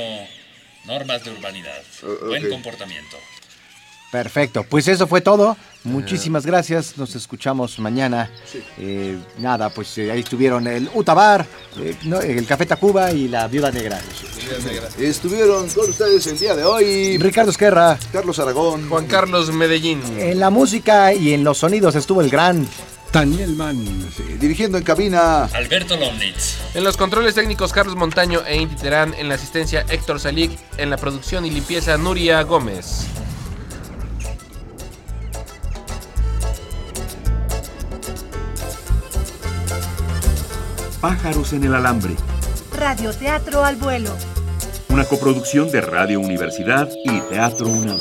Normas 0.85 1.25
de 1.25 1.31
urbanidad. 1.31 1.83
Buen 2.27 2.49
comportamiento. 2.49 3.17
Perfecto, 4.11 4.65
pues 4.69 4.87
eso 4.87 5.07
fue 5.07 5.21
todo. 5.21 5.55
Muchísimas 5.83 6.45
gracias, 6.45 6.97
nos 6.97 7.15
escuchamos 7.15 7.79
mañana. 7.79 8.29
Eh, 8.77 9.17
nada, 9.39 9.69
pues 9.69 9.97
eh, 9.97 10.11
ahí 10.11 10.19
estuvieron 10.19 10.67
el 10.67 10.89
Utabar, 10.93 11.45
eh, 11.79 11.95
no, 12.03 12.21
el 12.21 12.45
Café 12.45 12.65
Tacuba 12.67 13.11
y 13.11 13.27
la 13.27 13.47
Viuda 13.47 13.71
Negra. 13.71 13.99
Estuvieron 14.99 15.67
con 15.69 15.89
ustedes 15.89 16.27
el 16.27 16.37
día 16.37 16.55
de 16.55 16.63
hoy 16.63 17.17
Ricardo 17.17 17.49
Esquerra, 17.49 17.97
Carlos 18.11 18.37
Aragón, 18.37 18.89
Juan 18.89 19.07
Carlos 19.07 19.51
Medellín. 19.51 20.01
en 20.17 20.39
la 20.39 20.49
música 20.49 21.13
y 21.13 21.33
en 21.33 21.43
los 21.43 21.59
sonidos 21.59 21.95
estuvo 21.95 22.21
el 22.21 22.29
gran. 22.29 22.67
Daniel 23.11 23.55
Mann. 23.55 24.09
Sí, 24.15 24.23
dirigiendo 24.39 24.77
en 24.77 24.83
cabina. 24.83 25.43
Alberto 25.45 25.97
Lomnitz. 25.97 26.57
En 26.73 26.83
los 26.83 26.95
controles 26.95 27.35
técnicos 27.35 27.73
Carlos 27.73 27.95
Montaño 27.95 28.41
e 28.47 28.55
Inti 28.55 28.75
Terán. 28.75 29.13
En 29.15 29.27
la 29.27 29.35
asistencia 29.35 29.85
Héctor 29.89 30.19
Salik. 30.19 30.51
En 30.77 30.89
la 30.89 30.95
producción 30.95 31.45
y 31.45 31.51
limpieza 31.51 31.97
Nuria 31.97 32.41
Gómez. 32.43 33.07
Pájaros 41.01 41.53
en 41.53 41.63
el 41.63 41.73
alambre. 41.73 42.15
Radioteatro 42.77 43.65
al 43.65 43.75
vuelo. 43.75 44.11
Una 44.89 45.03
coproducción 45.05 45.71
de 45.71 45.81
Radio 45.81 46.19
Universidad 46.19 46.87
y 47.03 47.19
Teatro 47.21 47.69
UNAM. 47.69 47.97